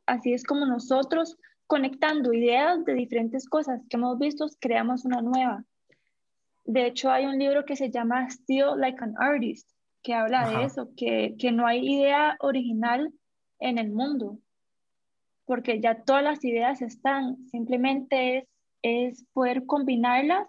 así 0.04 0.34
es 0.34 0.44
como 0.44 0.66
nosotros, 0.66 1.38
conectando 1.66 2.34
ideas 2.34 2.84
de 2.84 2.96
diferentes 2.96 3.48
cosas 3.48 3.80
que 3.88 3.96
hemos 3.96 4.18
visto, 4.18 4.44
creamos 4.60 5.06
una 5.06 5.22
nueva. 5.22 5.64
De 6.66 6.84
hecho, 6.84 7.10
hay 7.10 7.24
un 7.24 7.38
libro 7.38 7.64
que 7.64 7.76
se 7.76 7.90
llama 7.90 8.28
Still 8.28 8.76
Like 8.76 9.02
an 9.02 9.14
Artist, 9.16 9.70
que 10.02 10.12
habla 10.12 10.50
de 10.50 10.64
eso, 10.64 10.90
que, 10.98 11.34
que 11.38 11.50
no 11.50 11.66
hay 11.66 11.78
idea 11.94 12.36
original 12.40 13.10
en 13.58 13.78
el 13.78 13.90
mundo 13.90 14.36
porque 15.52 15.82
ya 15.82 16.02
todas 16.02 16.22
las 16.22 16.42
ideas 16.46 16.80
están, 16.80 17.36
simplemente 17.50 18.38
es, 18.38 18.44
es 18.80 19.26
poder 19.34 19.66
combinarlas 19.66 20.48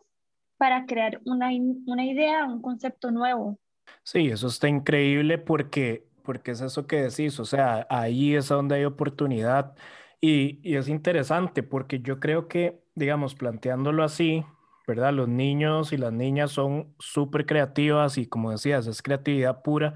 para 0.58 0.86
crear 0.86 1.20
una, 1.26 1.50
una 1.88 2.06
idea, 2.06 2.46
un 2.46 2.62
concepto 2.62 3.12
nuevo. 3.12 3.60
Sí, 4.04 4.30
eso 4.30 4.48
está 4.48 4.70
increíble 4.70 5.40
porque, 5.40 6.08
porque 6.24 6.52
es 6.52 6.62
eso 6.62 6.88
que 6.88 7.02
decís, 7.02 7.38
o 7.42 7.44
sea, 7.44 7.86
ahí 7.90 8.34
es 8.34 8.48
donde 8.48 8.76
hay 8.76 8.86
oportunidad 8.86 9.76
y, 10.22 10.62
y 10.64 10.78
es 10.78 10.88
interesante 10.88 11.64
porque 11.64 12.00
yo 12.00 12.22
creo 12.22 12.48
que, 12.48 12.82
digamos, 12.96 13.36
planteándolo 13.36 14.06
así, 14.06 14.46
¿verdad? 14.88 15.12
Los 15.12 15.28
niños 15.28 15.92
y 15.92 15.98
las 15.98 16.14
niñas 16.14 16.52
son 16.52 16.96
súper 16.98 17.46
creativas 17.46 18.18
y 18.18 18.26
como 18.26 18.52
decías, 18.52 18.88
es 18.88 19.02
creatividad 19.02 19.64
pura 19.64 19.96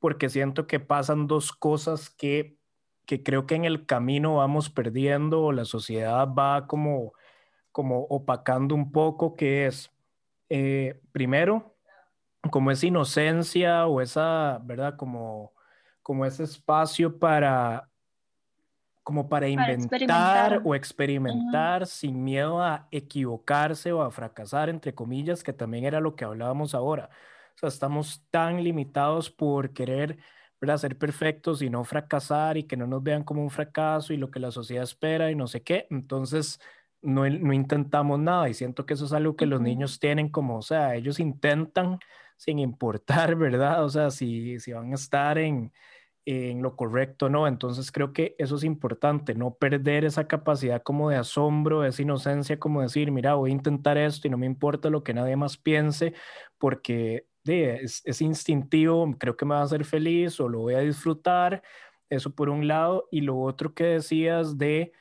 porque 0.00 0.28
siento 0.28 0.66
que 0.66 0.80
pasan 0.80 1.28
dos 1.28 1.52
cosas 1.52 2.10
que 2.10 2.57
que 3.08 3.22
creo 3.22 3.46
que 3.46 3.54
en 3.54 3.64
el 3.64 3.86
camino 3.86 4.36
vamos 4.36 4.68
perdiendo 4.68 5.50
la 5.50 5.64
sociedad 5.64 6.28
va 6.28 6.66
como, 6.66 7.14
como 7.72 8.02
opacando 8.02 8.74
un 8.74 8.92
poco, 8.92 9.34
que 9.34 9.66
es, 9.66 9.90
eh, 10.50 11.00
primero, 11.10 11.74
como 12.50 12.70
esa 12.70 12.84
inocencia 12.84 13.86
o 13.86 14.02
esa, 14.02 14.60
¿verdad? 14.62 14.96
Como, 14.96 15.54
como 16.02 16.26
ese 16.26 16.44
espacio 16.44 17.18
para, 17.18 17.88
como 19.02 19.26
para 19.26 19.48
inventar 19.48 20.60
o 20.62 20.74
experimentar 20.74 21.86
sin 21.86 22.22
miedo 22.22 22.62
a 22.62 22.88
equivocarse 22.90 23.90
o 23.90 24.02
a 24.02 24.10
fracasar, 24.10 24.68
entre 24.68 24.94
comillas, 24.94 25.42
que 25.42 25.54
también 25.54 25.86
era 25.86 25.98
lo 25.98 26.14
que 26.14 26.26
hablábamos 26.26 26.74
ahora. 26.74 27.08
O 27.54 27.58
sea, 27.58 27.70
estamos 27.70 28.22
tan 28.30 28.62
limitados 28.62 29.30
por 29.30 29.72
querer 29.72 30.18
¿verdad? 30.60 30.78
ser 30.78 30.98
perfectos 30.98 31.62
y 31.62 31.70
no 31.70 31.84
fracasar 31.84 32.56
y 32.56 32.64
que 32.64 32.76
no 32.76 32.86
nos 32.86 33.02
vean 33.02 33.24
como 33.24 33.42
un 33.42 33.50
fracaso 33.50 34.12
y 34.12 34.16
lo 34.16 34.30
que 34.30 34.40
la 34.40 34.50
sociedad 34.50 34.84
espera 34.84 35.30
y 35.30 35.34
no 35.36 35.46
sé 35.46 35.62
qué. 35.62 35.86
Entonces, 35.90 36.60
no, 37.02 37.28
no 37.28 37.52
intentamos 37.52 38.18
nada 38.18 38.48
y 38.48 38.54
siento 38.54 38.86
que 38.86 38.94
eso 38.94 39.04
es 39.06 39.12
algo 39.12 39.36
que 39.36 39.46
los 39.46 39.60
niños 39.60 40.00
tienen 40.00 40.28
como, 40.30 40.58
o 40.58 40.62
sea, 40.62 40.94
ellos 40.96 41.20
intentan 41.20 41.98
sin 42.36 42.58
importar, 42.58 43.36
¿verdad? 43.36 43.84
O 43.84 43.88
sea, 43.88 44.10
si, 44.10 44.58
si 44.60 44.72
van 44.72 44.92
a 44.92 44.94
estar 44.96 45.38
en, 45.38 45.72
en 46.26 46.62
lo 46.62 46.76
correcto 46.76 47.28
no. 47.30 47.48
Entonces 47.48 47.90
creo 47.92 48.12
que 48.12 48.36
eso 48.38 48.56
es 48.56 48.64
importante, 48.64 49.34
no 49.34 49.54
perder 49.54 50.04
esa 50.04 50.28
capacidad 50.28 50.82
como 50.82 51.10
de 51.10 51.16
asombro, 51.16 51.84
esa 51.84 52.02
inocencia, 52.02 52.58
como 52.58 52.82
decir, 52.82 53.10
mira, 53.12 53.34
voy 53.34 53.50
a 53.50 53.54
intentar 53.54 53.96
esto 53.98 54.28
y 54.28 54.30
no 54.30 54.38
me 54.38 54.46
importa 54.46 54.90
lo 54.90 55.02
que 55.04 55.14
nadie 55.14 55.36
más 55.36 55.56
piense, 55.56 56.14
porque 56.58 57.27
es, 57.52 58.02
es, 58.04 58.20
instintivo, 58.20 59.14
creo 59.18 59.36
que 59.36 59.44
me 59.44 59.54
va 59.54 59.60
a 59.60 59.64
hacer 59.64 59.84
feliz 59.84 60.38
o 60.40 60.48
lo 60.48 60.60
voy 60.60 60.74
a 60.74 60.80
disfrutar, 60.80 61.62
eso 62.10 62.34
por 62.34 62.48
un 62.48 62.68
lado, 62.68 63.08
y 63.10 63.20
lo 63.20 63.38
otro 63.38 63.74
que 63.74 63.84
decías 63.84 64.58
de 64.58 64.92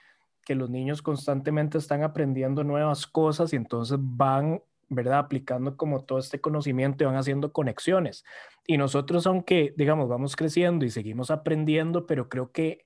que 0.46 0.56
los 0.56 0.70
niños 0.70 1.02
constantemente 1.02 1.78
están 1.78 2.04
aprendiendo 2.04 2.64
nuevas 2.64 3.06
cosas 3.06 3.52
y 3.52 3.58
entonces 3.58 3.98
van, 4.00 4.62
¿verdad? 4.90 5.20
Aplicando 5.20 5.76
como 5.76 6.06
todo 6.06 6.20
este 6.20 6.40
conocimiento 6.40 7.04
y 7.04 7.08
van 7.08 7.18
haciendo 7.18 7.52
conexiones. 7.52 8.24
Y 8.66 8.78
nosotros, 8.78 9.28
aunque, 9.28 9.74
digamos, 9.76 10.08
vamos 10.08 10.36
creciendo 10.36 10.86
y 10.86 10.90
seguimos 10.90 11.32
aprendiendo, 11.32 12.06
pero 12.06 12.30
creo 12.30 12.52
que 12.52 12.86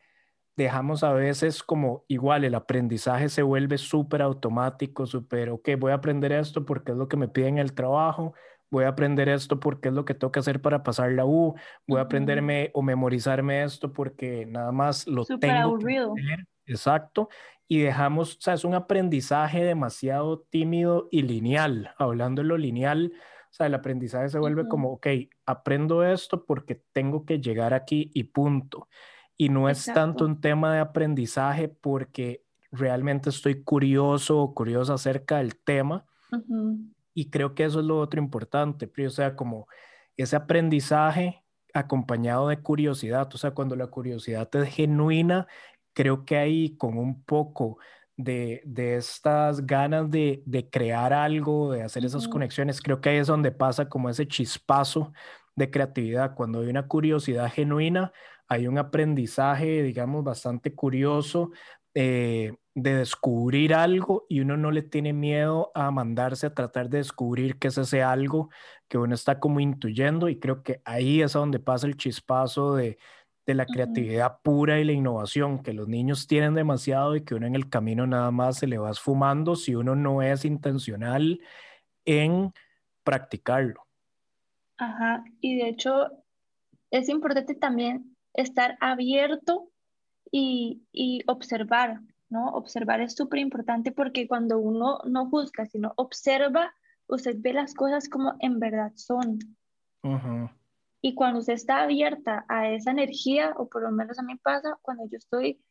dejamos 0.55 1.03
a 1.03 1.13
veces 1.13 1.63
como 1.63 2.03
igual 2.07 2.43
el 2.43 2.55
aprendizaje 2.55 3.29
se 3.29 3.41
vuelve 3.41 3.77
súper 3.77 4.21
automático, 4.21 5.05
súper, 5.05 5.49
ok, 5.49 5.69
voy 5.79 5.91
a 5.91 5.95
aprender 5.95 6.31
esto 6.31 6.65
porque 6.65 6.91
es 6.91 6.97
lo 6.97 7.07
que 7.07 7.17
me 7.17 7.27
piden 7.27 7.55
en 7.55 7.59
el 7.59 7.73
trabajo, 7.73 8.33
voy 8.71 8.85
a 8.85 8.89
aprender 8.89 9.29
esto 9.29 9.59
porque 9.59 9.89
es 9.89 9.93
lo 9.93 10.05
que 10.05 10.15
tengo 10.15 10.31
que 10.31 10.39
hacer 10.39 10.61
para 10.61 10.81
pasar 10.81 11.11
la 11.11 11.25
U, 11.25 11.55
voy 11.85 11.99
a 11.99 12.03
aprenderme 12.03 12.71
o 12.73 12.81
memorizarme 12.81 13.63
esto 13.63 13.91
porque 13.91 14.45
nada 14.45 14.71
más 14.71 15.05
lo 15.05 15.25
tengo 15.25 15.53
aburrido. 15.53 16.15
que 16.15 16.21
hacer. 16.21 16.47
Exacto. 16.65 17.29
Y 17.67 17.79
dejamos, 17.79 18.37
o 18.37 18.41
sea, 18.41 18.53
es 18.53 18.63
un 18.63 18.73
aprendizaje 18.73 19.63
demasiado 19.63 20.39
tímido 20.49 21.07
y 21.11 21.21
lineal. 21.21 21.93
Hablando 21.97 22.41
de 22.41 22.47
lo 22.47 22.57
lineal, 22.57 23.13
o 23.15 23.53
sea, 23.53 23.67
el 23.67 23.75
aprendizaje 23.75 24.29
se 24.29 24.39
vuelve 24.39 24.67
como, 24.67 24.93
ok, 24.93 25.07
aprendo 25.45 26.03
esto 26.03 26.45
porque 26.45 26.81
tengo 26.93 27.25
que 27.25 27.39
llegar 27.39 27.73
aquí 27.73 28.09
y 28.13 28.23
punto. 28.23 28.87
Y 29.37 29.49
no 29.49 29.69
es 29.69 29.85
tanto 29.85 30.25
un 30.25 30.39
tema 30.39 30.73
de 30.73 30.79
aprendizaje 30.79 31.67
porque 31.67 32.45
realmente 32.71 33.29
estoy 33.29 33.63
curioso 33.63 34.39
o 34.39 34.53
curiosa 34.53 34.93
acerca 34.93 35.37
del 35.37 35.57
tema. 35.57 36.05
Y 37.13 37.29
creo 37.29 37.55
que 37.55 37.65
eso 37.65 37.79
es 37.79 37.85
lo 37.85 37.99
otro 37.99 38.21
importante, 38.21 38.89
o 39.05 39.09
sea, 39.09 39.35
como 39.35 39.67
ese 40.17 40.35
aprendizaje 40.35 41.43
acompañado 41.73 42.47
de 42.49 42.61
curiosidad, 42.61 43.29
o 43.33 43.37
sea, 43.37 43.51
cuando 43.51 43.75
la 43.75 43.87
curiosidad 43.87 44.49
es 44.55 44.69
genuina, 44.73 45.47
creo 45.93 46.25
que 46.25 46.37
ahí 46.37 46.77
con 46.77 46.97
un 46.97 47.23
poco 47.23 47.77
de, 48.17 48.61
de 48.65 48.97
estas 48.97 49.65
ganas 49.65 50.09
de, 50.11 50.43
de, 50.45 50.69
crear 50.69 51.13
algo, 51.13 51.71
de 51.71 51.83
hacer 51.83 52.05
esas 52.05 52.27
conexiones, 52.27 52.81
creo 52.81 53.01
que 53.01 53.09
ahí 53.09 53.17
es 53.17 53.27
donde 53.27 53.51
pasa 53.51 53.89
como 53.89 54.09
ese 54.09 54.27
chispazo 54.27 55.13
de 55.55 55.71
creatividad, 55.71 56.35
cuando 56.35 56.59
hay 56.61 56.67
una 56.67 56.87
curiosidad 56.87 57.51
genuina, 57.51 58.11
hay 58.47 58.67
un 58.67 58.77
aprendizaje, 58.77 59.81
digamos, 59.83 60.23
bastante 60.23 60.75
curioso 60.75 61.51
eh, 61.93 62.53
de 62.73 62.95
descubrir 62.95 63.73
algo 63.73 64.25
y 64.29 64.39
uno 64.39 64.55
no 64.55 64.71
le 64.71 64.81
tiene 64.81 65.11
miedo 65.13 65.71
a 65.75 65.91
mandarse 65.91 66.47
a 66.47 66.53
tratar 66.53 66.89
de 66.89 66.99
descubrir 66.99 67.59
qué 67.59 67.67
es 67.67 67.77
ese 67.77 68.01
algo 68.01 68.49
que 68.87 68.97
uno 68.97 69.13
está 69.13 69.39
como 69.39 69.59
intuyendo 69.59 70.29
y 70.29 70.39
creo 70.39 70.63
que 70.63 70.81
ahí 70.85 71.21
es 71.21 71.33
donde 71.33 71.59
pasa 71.59 71.87
el 71.87 71.97
chispazo 71.97 72.75
de, 72.75 72.97
de 73.45 73.55
la 73.55 73.65
creatividad 73.65 74.39
pura 74.41 74.79
y 74.79 74.85
la 74.85 74.93
innovación 74.93 75.63
que 75.63 75.73
los 75.73 75.87
niños 75.87 76.27
tienen 76.27 76.53
demasiado 76.53 77.15
y 77.15 77.25
que 77.25 77.35
uno 77.35 77.47
en 77.47 77.55
el 77.55 77.69
camino 77.69 78.07
nada 78.07 78.31
más 78.31 78.59
se 78.59 78.67
le 78.67 78.77
va 78.77 78.91
esfumando 78.91 79.55
si 79.55 79.75
uno 79.75 79.95
no 79.95 80.21
es 80.21 80.45
intencional 80.45 81.41
en 82.05 82.53
practicarlo. 83.03 83.85
Ajá, 84.77 85.23
y 85.41 85.57
de 85.57 85.69
hecho 85.69 86.07
es 86.89 87.09
importante 87.09 87.55
también 87.55 88.15
estar 88.33 88.77
abierto 88.79 89.69
y, 90.31 90.83
y 90.91 91.21
observar, 91.27 91.99
¿no? 92.31 92.47
Observar 92.49 93.01
es 93.01 93.15
súper 93.15 93.39
importante 93.39 93.91
porque 93.91 94.27
cuando 94.27 94.57
uno 94.57 94.99
no 95.05 95.29
juzga, 95.29 95.65
sino 95.65 95.93
observa, 95.97 96.73
usted 97.07 97.35
ve 97.39 97.53
las 97.53 97.73
cosas 97.75 98.09
como 98.09 98.35
en 98.39 98.59
verdad 98.59 98.91
son. 98.95 99.39
Y 101.01 101.13
cuando 101.13 101.39
usted 101.39 101.53
está 101.53 101.81
abierta 101.81 102.45
a 102.47 102.69
esa 102.69 102.91
energía, 102.91 103.53
o 103.57 103.69
por 103.69 103.83
lo 103.83 103.91
menos 103.91 104.17
a 104.17 104.23
mí 104.23 104.35
pasa, 104.35 104.79
cuando 104.81 105.05
yo 105.05 105.17
estoy 105.17 105.61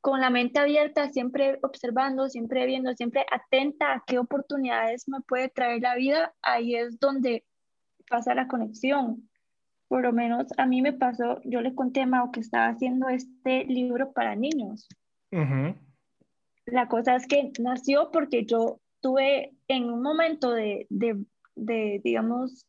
con 0.00 0.20
la 0.20 0.30
mente 0.30 0.58
abierta, 0.60 1.10
siempre 1.10 1.58
observando, 1.62 2.28
siempre 2.28 2.64
viendo, 2.66 2.94
siempre 2.94 3.26
atenta 3.30 3.92
a 3.92 4.04
qué 4.06 4.18
oportunidades 4.18 5.08
me 5.08 5.20
puede 5.20 5.48
traer 5.48 5.82
la 5.82 5.96
vida, 5.96 6.34
ahí 6.40 6.76
es 6.76 6.98
donde 6.98 7.44
pasa 8.08 8.34
la 8.34 8.46
conexión 8.46 9.28
por 9.88 10.02
lo 10.02 10.12
menos 10.12 10.46
a 10.58 10.66
mí 10.66 10.82
me 10.82 10.92
pasó, 10.92 11.40
yo 11.44 11.62
le 11.62 11.74
conté 11.74 12.02
a 12.02 12.06
Mao 12.06 12.30
que 12.30 12.40
estaba 12.40 12.68
haciendo 12.68 13.08
este 13.08 13.64
libro 13.64 14.12
para 14.12 14.36
niños. 14.36 14.86
La 16.70 16.88
cosa 16.88 17.16
es 17.16 17.26
que 17.26 17.52
nació 17.60 18.10
porque 18.10 18.44
yo 18.44 18.80
tuve 19.00 19.54
en 19.68 19.90
un 19.90 20.02
momento 20.02 20.52
de, 20.52 20.86
de, 20.90 21.24
de, 21.54 22.00
digamos, 22.04 22.66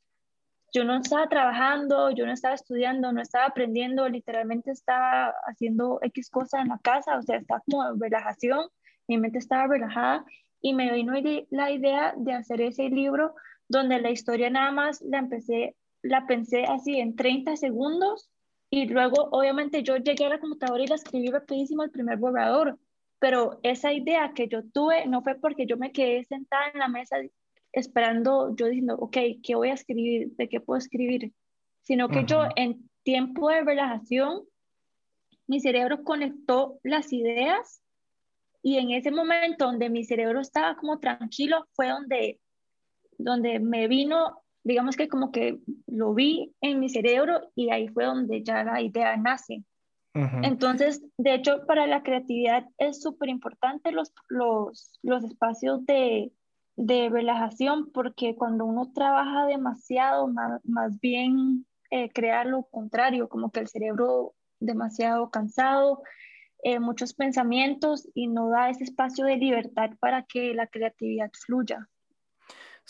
yo 0.73 0.83
no 0.83 0.97
estaba 0.97 1.27
trabajando, 1.27 2.11
yo 2.11 2.25
no 2.25 2.31
estaba 2.31 2.55
estudiando, 2.55 3.11
no 3.11 3.21
estaba 3.21 3.45
aprendiendo, 3.45 4.07
literalmente 4.07 4.71
estaba 4.71 5.33
haciendo 5.47 5.99
X 6.03 6.29
cosas 6.29 6.61
en 6.61 6.69
la 6.69 6.79
casa, 6.79 7.17
o 7.17 7.21
sea, 7.23 7.37
estaba 7.37 7.61
como 7.65 7.83
relajación, 7.99 8.67
mi 9.07 9.17
mente 9.17 9.39
estaba 9.39 9.67
relajada 9.67 10.25
y 10.61 10.73
me 10.73 10.93
vino 10.93 11.13
la 11.49 11.71
idea 11.71 12.13
de 12.17 12.33
hacer 12.33 12.61
ese 12.61 12.89
libro 12.89 13.33
donde 13.67 13.99
la 13.99 14.11
historia 14.11 14.49
nada 14.49 14.71
más 14.71 15.01
la 15.01 15.19
empecé 15.19 15.75
la 16.01 16.25
pensé 16.27 16.63
así 16.65 16.99
en 16.99 17.15
30 17.15 17.57
segundos 17.57 18.29
y 18.69 18.87
luego 18.87 19.29
obviamente 19.31 19.83
yo 19.83 19.97
llegué 19.97 20.25
a 20.25 20.29
la 20.29 20.39
computadora 20.39 20.83
y 20.83 20.87
la 20.87 20.95
escribí 20.95 21.29
rapidísimo 21.29 21.83
el 21.83 21.91
primer 21.91 22.17
borrador, 22.17 22.77
pero 23.19 23.59
esa 23.63 23.93
idea 23.93 24.33
que 24.33 24.47
yo 24.47 24.63
tuve 24.63 25.05
no 25.05 25.21
fue 25.21 25.35
porque 25.35 25.65
yo 25.65 25.77
me 25.77 25.91
quedé 25.91 26.23
sentada 26.25 26.69
en 26.73 26.79
la 26.79 26.87
mesa 26.87 27.17
esperando, 27.71 28.55
yo 28.55 28.67
diciendo, 28.67 28.95
ok, 28.95 29.17
¿qué 29.43 29.55
voy 29.55 29.69
a 29.69 29.73
escribir? 29.73 30.31
¿De 30.35 30.49
qué 30.49 30.59
puedo 30.59 30.77
escribir? 30.77 31.33
Sino 31.81 32.09
que 32.09 32.25
yo 32.25 32.43
en 32.55 32.89
tiempo 33.03 33.49
de 33.49 33.63
relajación, 33.63 34.43
mi 35.47 35.59
cerebro 35.59 36.03
conectó 36.03 36.79
las 36.83 37.11
ideas 37.13 37.81
y 38.61 38.77
en 38.77 38.91
ese 38.91 39.11
momento 39.11 39.65
donde 39.65 39.89
mi 39.89 40.03
cerebro 40.03 40.41
estaba 40.41 40.75
como 40.75 40.99
tranquilo 40.99 41.67
fue 41.73 41.89
donde, 41.89 42.39
donde 43.17 43.59
me 43.59 43.87
vino 43.87 44.43
digamos 44.63 44.95
que 44.95 45.07
como 45.07 45.31
que 45.31 45.57
lo 45.87 46.13
vi 46.13 46.53
en 46.61 46.79
mi 46.79 46.89
cerebro 46.89 47.41
y 47.55 47.71
ahí 47.71 47.87
fue 47.87 48.05
donde 48.05 48.43
ya 48.43 48.63
la 48.63 48.81
idea 48.81 49.15
nace. 49.17 49.63
Entonces, 50.13 51.03
de 51.17 51.35
hecho, 51.35 51.65
para 51.67 51.85
la 51.85 52.01
creatividad 52.01 52.65
es 52.77 53.01
súper 53.01 53.29
importante 53.29 53.91
los, 53.91 54.11
los, 54.27 54.99
los 55.03 55.23
espacios 55.23 55.85
de, 55.85 56.33
de, 56.75 57.09
relajación 57.09 57.91
porque 57.91 58.35
cuando 58.35 58.65
uno 58.65 58.91
trabaja 58.93 59.45
demasiado, 59.45 60.27
más, 60.27 60.65
más 60.65 60.99
bien 60.99 61.65
eh, 61.91 62.09
crea 62.09 62.43
lo 62.43 62.63
contrario, 62.63 63.29
como 63.29 63.51
que 63.51 63.59
el 63.59 63.67
cerebro 63.67 64.33
demasiado 64.59 65.29
cansado, 65.29 66.01
eh, 66.63 66.79
muchos 66.79 67.13
pensamientos 67.13 68.09
y 68.13 68.27
no 68.27 68.49
da 68.49 68.69
ese 68.69 68.83
espacio 68.83 69.25
de 69.25 69.37
libertad 69.37 69.91
para 69.99 70.23
que 70.23 70.53
la 70.53 70.67
creatividad 70.67 71.31
fluya. 71.33 71.87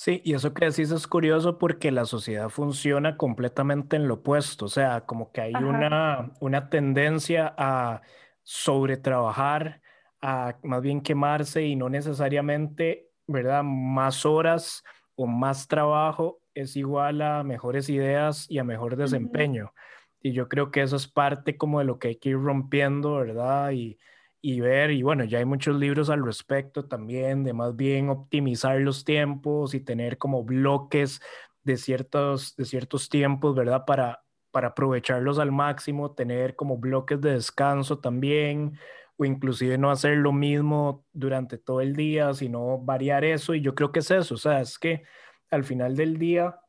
Sí, 0.01 0.21
y 0.23 0.33
eso 0.33 0.53
que 0.53 0.63
decís 0.63 0.91
es 0.91 1.07
curioso 1.07 1.57
porque 1.57 1.91
la 1.91 2.05
sociedad 2.05 2.47
funciona 2.47 3.17
completamente 3.17 3.97
en 3.97 4.07
lo 4.07 4.13
opuesto, 4.13 4.63
o 4.63 4.69
sea, 4.69 5.01
como 5.01 5.33
que 5.33 5.41
hay 5.41 5.53
una, 5.55 6.31
una 6.39 6.69
tendencia 6.69 7.53
a 7.57 8.01
sobretrabajar, 8.43 9.81
a 10.21 10.57
más 10.63 10.81
bien 10.81 11.01
quemarse 11.01 11.65
y 11.65 11.75
no 11.75 11.89
necesariamente, 11.89 13.09
¿verdad? 13.27 13.62
Más 13.65 14.25
horas 14.25 14.85
o 15.15 15.27
más 15.27 15.67
trabajo 15.67 16.39
es 16.53 16.77
igual 16.77 17.21
a 17.21 17.43
mejores 17.43 17.89
ideas 17.89 18.49
y 18.49 18.59
a 18.59 18.63
mejor 18.63 18.95
desempeño. 18.95 19.73
Y 20.21 20.31
yo 20.31 20.47
creo 20.47 20.71
que 20.71 20.81
eso 20.81 20.95
es 20.95 21.09
parte 21.09 21.57
como 21.57 21.79
de 21.79 21.85
lo 21.85 21.99
que 21.99 22.07
hay 22.07 22.15
que 22.15 22.29
ir 22.29 22.38
rompiendo, 22.38 23.15
¿verdad? 23.15 23.71
Y, 23.71 23.99
y 24.41 24.62
ver, 24.62 24.91
y 24.91 25.04
bueno, 25.04 25.25
ya 25.25 25.39
hay 25.39 25.45
muchos 25.45 25.75
libros 25.75 26.10
al 26.10 26.23
respecto 26.23 26.86
también, 26.86 27.43
de 27.43 27.54
más 27.54 27.75
bien 27.75 28.10
optimizar 28.10 28.80
los 28.80 29.04
tiempos 29.04 29.73
y 29.73 29.82
tener 29.82 30.17
como 30.17 30.43
bloques 30.43 31.21
de 31.63 31.78
ciertos, 31.78 32.56
de 32.56 32.65
ciertos 32.65 33.10
tiempos, 33.10 33.56
¿verdad? 33.56 33.84
Para, 33.86 34.23
para 34.52 34.69
aprovecharlos 34.69 35.39
al 35.39 35.52
máximo, 35.52 36.13
tener 36.13 36.56
como 36.56 36.78
bloques 36.78 37.19
de 37.19 37.34
descanso 37.34 37.99
también, 37.99 38.80
o 39.17 39.25
inclusive 39.25 39.78
no 39.78 39.91
hacer 39.91 40.17
lo 40.17 40.32
mismo 40.32 41.06
durante 41.12 41.58
todo 41.58 41.82
el 41.82 41.95
día, 41.95 42.34
sino 42.34 42.80
variar 42.80 43.25
eso. 43.25 43.54
Y 43.54 43.62
yo 43.62 43.75
creo 43.75 43.91
que 43.91 43.99
es 43.99 44.12
eso, 44.12 44.36
o 44.36 44.38
sea, 44.38 44.62
es 44.62 44.80
que 44.80 45.04
al 45.52 45.65
final 45.65 45.95
del 45.97 46.17
día 46.17 46.60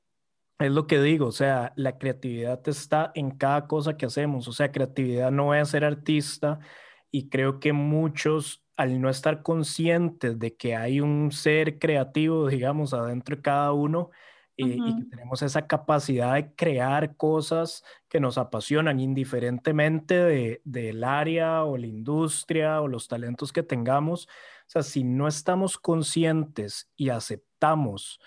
es 0.58 0.72
lo 0.72 0.86
que 0.86 1.00
digo, 1.00 1.26
o 1.26 1.32
sea, 1.32 1.72
la 1.76 1.98
creatividad 1.98 2.60
está 2.68 3.12
en 3.14 3.30
cada 3.30 3.66
cosa 3.66 3.96
que 3.96 4.06
hacemos, 4.06 4.48
o 4.48 4.52
sea, 4.52 4.72
creatividad 4.72 5.30
no 5.30 5.54
es 5.54 5.68
ser 5.70 5.84
artista 5.84 6.58
y 7.10 7.28
creo 7.28 7.60
que 7.60 7.72
muchos 7.72 8.64
al 8.76 9.00
no 9.00 9.10
estar 9.10 9.42
conscientes 9.42 10.38
de 10.38 10.56
que 10.56 10.74
hay 10.74 11.00
un 11.00 11.32
ser 11.32 11.78
creativo, 11.78 12.48
digamos, 12.48 12.94
adentro 12.94 13.36
de 13.36 13.42
cada 13.42 13.72
uno, 13.72 14.10
y, 14.56 14.96
que 14.96 15.04
tenemos 15.10 15.42
esa 15.42 15.66
capacidad 15.66 16.34
de 16.34 16.54
crear 16.54 17.16
cosas 17.16 17.82
que 18.08 18.20
nos 18.20 18.38
apasionan 18.38 19.00
indiferentemente 19.00 20.14
de, 20.14 20.62
del 20.64 21.04
área 21.04 21.64
o 21.64 21.76
la 21.76 21.86
industria 21.86 22.80
o 22.80 22.88
los 22.88 23.08
talentos 23.08 23.52
que 23.52 23.62
tengamos. 23.62 24.26
O 24.26 24.28
sea, 24.66 24.82
si 24.82 25.04
no 25.04 25.28
estamos 25.28 25.78
conscientes 25.78 26.90
y 26.96 27.08
aceptamos 27.08 28.20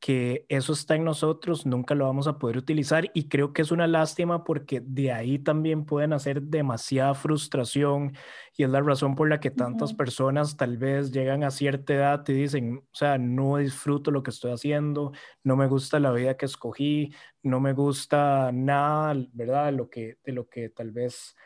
que 0.00 0.46
eso 0.48 0.72
está 0.72 0.94
en 0.96 1.04
nosotros, 1.04 1.66
nunca 1.66 1.94
lo 1.94 2.06
vamos 2.06 2.26
a 2.26 2.38
poder 2.38 2.56
utilizar 2.56 3.10
y 3.12 3.28
creo 3.28 3.52
que 3.52 3.60
es 3.60 3.70
una 3.70 3.86
lástima 3.86 4.44
porque 4.44 4.80
de 4.82 5.12
ahí 5.12 5.38
también 5.38 5.84
pueden 5.84 6.14
hacer 6.14 6.40
demasiada 6.40 7.12
frustración 7.12 8.16
y 8.56 8.64
es 8.64 8.70
la 8.70 8.80
razón 8.80 9.14
por 9.14 9.28
la 9.28 9.40
que 9.40 9.50
tantas 9.50 9.92
personas 9.92 10.56
tal 10.56 10.78
vez 10.78 11.12
llegan 11.12 11.44
a 11.44 11.50
cierta 11.50 11.92
edad 11.92 12.24
y 12.28 12.32
dicen, 12.32 12.78
o 12.78 12.94
sea, 12.94 13.18
no 13.18 13.58
disfruto 13.58 14.10
lo 14.10 14.22
que 14.22 14.30
estoy 14.30 14.52
haciendo, 14.52 15.12
no 15.44 15.54
me 15.56 15.66
gusta 15.66 16.00
la 16.00 16.12
vida 16.12 16.36
que 16.38 16.46
escogí, 16.46 17.14
no 17.42 17.60
me 17.60 17.74
gusta 17.74 18.50
nada, 18.52 19.14
¿verdad? 19.34 19.66
De 19.66 19.72
lo 19.72 19.90
que, 19.90 20.18
de 20.24 20.32
lo 20.32 20.48
que 20.48 20.70
tal 20.70 20.92
vez... 20.92 21.36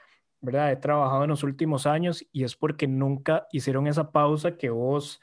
¿verdad? 0.41 0.73
He 0.73 0.77
trabajado 0.77 1.25
en 1.25 1.31
los 1.31 1.43
últimos 1.43 1.87
años 1.87 2.23
y 2.31 2.45
es 2.45 2.55
porque 2.55 2.87
nunca 2.87 3.47
hicieron 3.51 3.87
esa 3.87 4.13
pausa 4.13 4.59
que 4.59 4.69
vos 4.69 5.19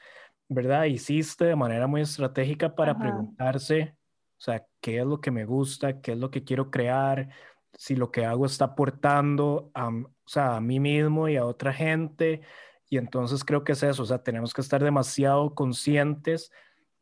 ¿verdad? 0.54 0.84
Hiciste 0.84 1.44
de 1.46 1.56
manera 1.56 1.86
muy 1.86 2.02
estratégica 2.02 2.74
para 2.74 2.98
preguntarse, 2.98 3.96
o 4.38 4.40
sea, 4.40 4.66
qué 4.80 4.98
es 4.98 5.06
lo 5.06 5.20
que 5.20 5.30
me 5.30 5.44
gusta, 5.44 6.00
qué 6.00 6.12
es 6.12 6.18
lo 6.18 6.30
que 6.30 6.44
quiero 6.44 6.70
crear, 6.70 7.30
si 7.74 7.96
lo 7.96 8.10
que 8.10 8.24
hago 8.24 8.46
está 8.46 8.66
aportando 8.66 9.70
a, 9.74 9.88
o 9.88 10.10
sea, 10.26 10.56
a 10.56 10.60
mí 10.60 10.80
mismo 10.80 11.28
y 11.28 11.36
a 11.36 11.46
otra 11.46 11.72
gente. 11.72 12.42
Y 12.88 12.98
entonces 12.98 13.44
creo 13.44 13.64
que 13.64 13.72
es 13.72 13.82
eso, 13.82 14.02
o 14.02 14.06
sea, 14.06 14.22
tenemos 14.22 14.52
que 14.52 14.60
estar 14.60 14.82
demasiado 14.82 15.54
conscientes 15.54 16.52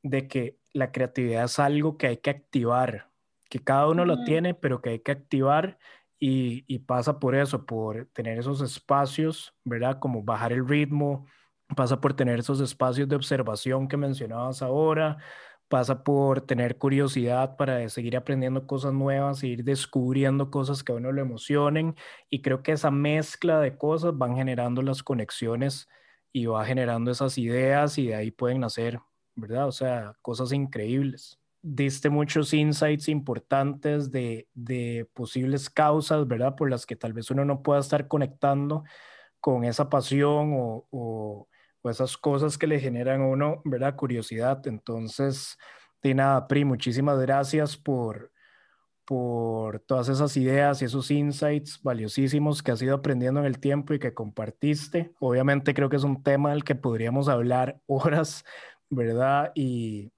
de 0.03 0.29
que 0.29 0.59
la 0.73 0.93
creatividad 0.93 1.45
es 1.45 1.59
algo 1.59 1.99
que 1.99 2.07
hay 2.07 2.17
que 2.19 2.31
activar, 2.31 3.11
que 3.49 3.59
cada 3.59 3.89
uno 3.89 4.05
lo 4.05 4.23
tiene, 4.25 4.55
pero 4.55 4.81
que 4.81 4.91
hay 4.91 4.99
que 5.01 5.13
activar 5.13 5.79
y, 6.19 6.65
y 6.73 6.81
pasa 6.81 7.19
por 7.19 7.35
eso, 7.35 7.67
por 7.67 8.07
tener 8.13 8.39
esos 8.39 8.61
espacios, 8.61 9.55
¿verdad? 9.65 9.99
Como 9.99 10.23
bajar 10.23 10.53
el 10.53 10.69
ritmo, 10.69 11.27
pasa 11.77 12.01
por 12.01 12.15
tener 12.15 12.41
esos 12.41 12.61
espacios 12.61 13.09
de 13.09 13.17
observación 13.17 13.89
que 13.89 13.97
mencionabas 13.97 14.63
ahora, 14.63 15.19
pasa 15.71 16.03
por 16.03 16.41
tener 16.41 16.79
curiosidad 16.79 17.57
para 17.57 17.89
seguir 17.89 18.17
aprendiendo 18.17 18.67
cosas 18.67 18.93
nuevas, 18.93 19.45
ir 19.45 19.63
descubriendo 19.63 20.51
cosas 20.51 20.83
que 20.83 20.91
a 20.91 20.97
uno 20.97 21.13
le 21.13 21.21
emocionen 21.21 21.95
y 22.29 22.43
creo 22.43 22.63
que 22.65 22.73
esa 22.73 22.91
mezcla 22.91 23.61
de 23.61 23.79
cosas 23.79 24.19
van 24.19 24.35
generando 24.35 24.83
las 24.83 25.05
conexiones 25.05 25.89
y 26.33 26.47
va 26.47 26.65
generando 26.65 27.13
esas 27.13 27.39
ideas 27.39 27.99
y 27.99 28.09
de 28.09 28.17
ahí 28.17 28.31
pueden 28.33 28.61
nacer, 28.61 28.99
¿verdad? 29.37 29.69
O 29.69 29.73
sea, 29.73 30.17
cosas 30.23 30.53
increíbles. 30.53 31.39
Diste 31.63 32.11
muchos 32.11 32.53
insights 32.53 33.09
importantes 33.09 34.11
de, 34.11 34.49
de 34.55 35.09
posibles 35.15 35.71
causas, 35.71 36.27
¿verdad? 36.27 36.57
Por 36.57 36.69
las 36.69 36.85
que 36.85 36.97
tal 36.97 37.13
vez 37.13 37.31
uno 37.31 37.45
no 37.45 37.63
pueda 37.63 37.79
estar 37.79 38.09
conectando 38.09 38.83
con 39.39 39.65
esa 39.65 39.89
pasión 39.89 40.53
o, 40.55 40.87
o 40.91 41.49
o 41.83 41.91
esas 41.91 42.17
cosas 42.17 42.59
que 42.59 42.67
le 42.67 42.81
generan 42.81 43.23
a 43.23 43.27
uno, 43.27 43.63
¿verdad? 43.65 43.97
Curiosidad. 43.97 44.67
Entonces, 44.67 45.57
de 46.03 46.15
nada, 46.15 46.47
Pri, 46.49 46.65
muchísimas 46.65 47.19
gracias 47.21 47.77
por, 47.77 48.33
por 49.05 49.81
todas 49.81 50.09
esas 50.09 50.37
ideas 50.37 50.81
y 50.81 50.85
esos 50.85 51.11
insights 51.11 51.83
valiosísimos 51.83 52.63
que 52.63 52.73
has 52.73 52.81
ido 52.81 52.95
aprendiendo 52.95 53.41
en 53.41 53.47
el 53.47 53.59
tiempo 53.59 53.93
y 53.93 53.99
que 53.99 54.15
compartiste. 54.15 55.13
Obviamente 55.21 55.75
creo 55.75 55.89
que 55.89 55.97
es 55.97 56.05
un 56.05 56.23
tema 56.23 56.51
del 56.51 56.65
que 56.65 56.75
podríamos 56.75 57.29
hablar 57.29 57.81
horas, 57.87 58.45
¿verdad? 58.89 59.53
Y, 59.55 60.13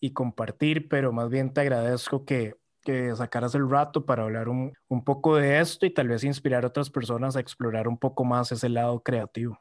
y 0.00 0.12
compartir, 0.12 0.88
pero 0.88 1.12
más 1.12 1.30
bien 1.30 1.52
te 1.52 1.60
agradezco 1.60 2.24
que, 2.24 2.56
que 2.82 3.14
sacaras 3.14 3.54
el 3.54 3.70
rato 3.70 4.04
para 4.04 4.24
hablar 4.24 4.48
un, 4.48 4.72
un 4.88 5.04
poco 5.04 5.36
de 5.36 5.60
esto 5.60 5.86
y 5.86 5.90
tal 5.90 6.08
vez 6.08 6.24
inspirar 6.24 6.64
a 6.64 6.68
otras 6.68 6.90
personas 6.90 7.36
a 7.36 7.40
explorar 7.40 7.86
un 7.86 7.98
poco 7.98 8.24
más 8.24 8.50
ese 8.50 8.68
lado 8.68 9.02
creativo. 9.02 9.60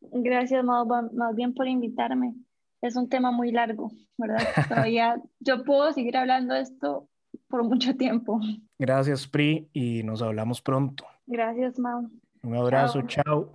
Gracias, 0.00 0.64
más, 0.64 0.86
más 1.12 1.34
bien 1.34 1.54
por 1.54 1.68
invitarme. 1.68 2.34
Es 2.80 2.96
un 2.96 3.08
tema 3.08 3.30
muy 3.30 3.52
largo, 3.52 3.90
¿verdad? 4.16 4.46
Todavía 4.68 5.20
yo 5.40 5.64
puedo 5.64 5.92
seguir 5.92 6.16
hablando 6.16 6.54
de 6.54 6.62
esto 6.62 7.08
por 7.48 7.64
mucho 7.64 7.96
tiempo. 7.96 8.40
Gracias, 8.78 9.26
Pri, 9.26 9.68
y 9.72 10.02
nos 10.02 10.22
hablamos 10.22 10.62
pronto. 10.62 11.04
Gracias, 11.26 11.78
Mau. 11.78 12.10
Un 12.42 12.56
abrazo, 12.56 13.02
chao. 13.02 13.50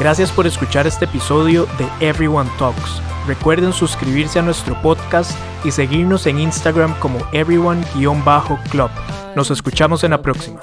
Gracias 0.00 0.32
por 0.32 0.46
escuchar 0.46 0.86
este 0.86 1.04
episodio 1.04 1.66
de 1.78 2.08
Everyone 2.08 2.50
Talks. 2.58 3.00
Recuerden 3.26 3.72
suscribirse 3.72 4.40
a 4.40 4.42
nuestro 4.42 4.74
podcast 4.82 5.30
y 5.64 5.70
seguirnos 5.70 6.26
en 6.26 6.40
Instagram 6.40 6.98
como 6.98 7.18
everyone-club. 7.32 8.90
Nos 9.36 9.50
escuchamos 9.52 10.02
en 10.02 10.10
la 10.10 10.20
próxima. 10.20 10.60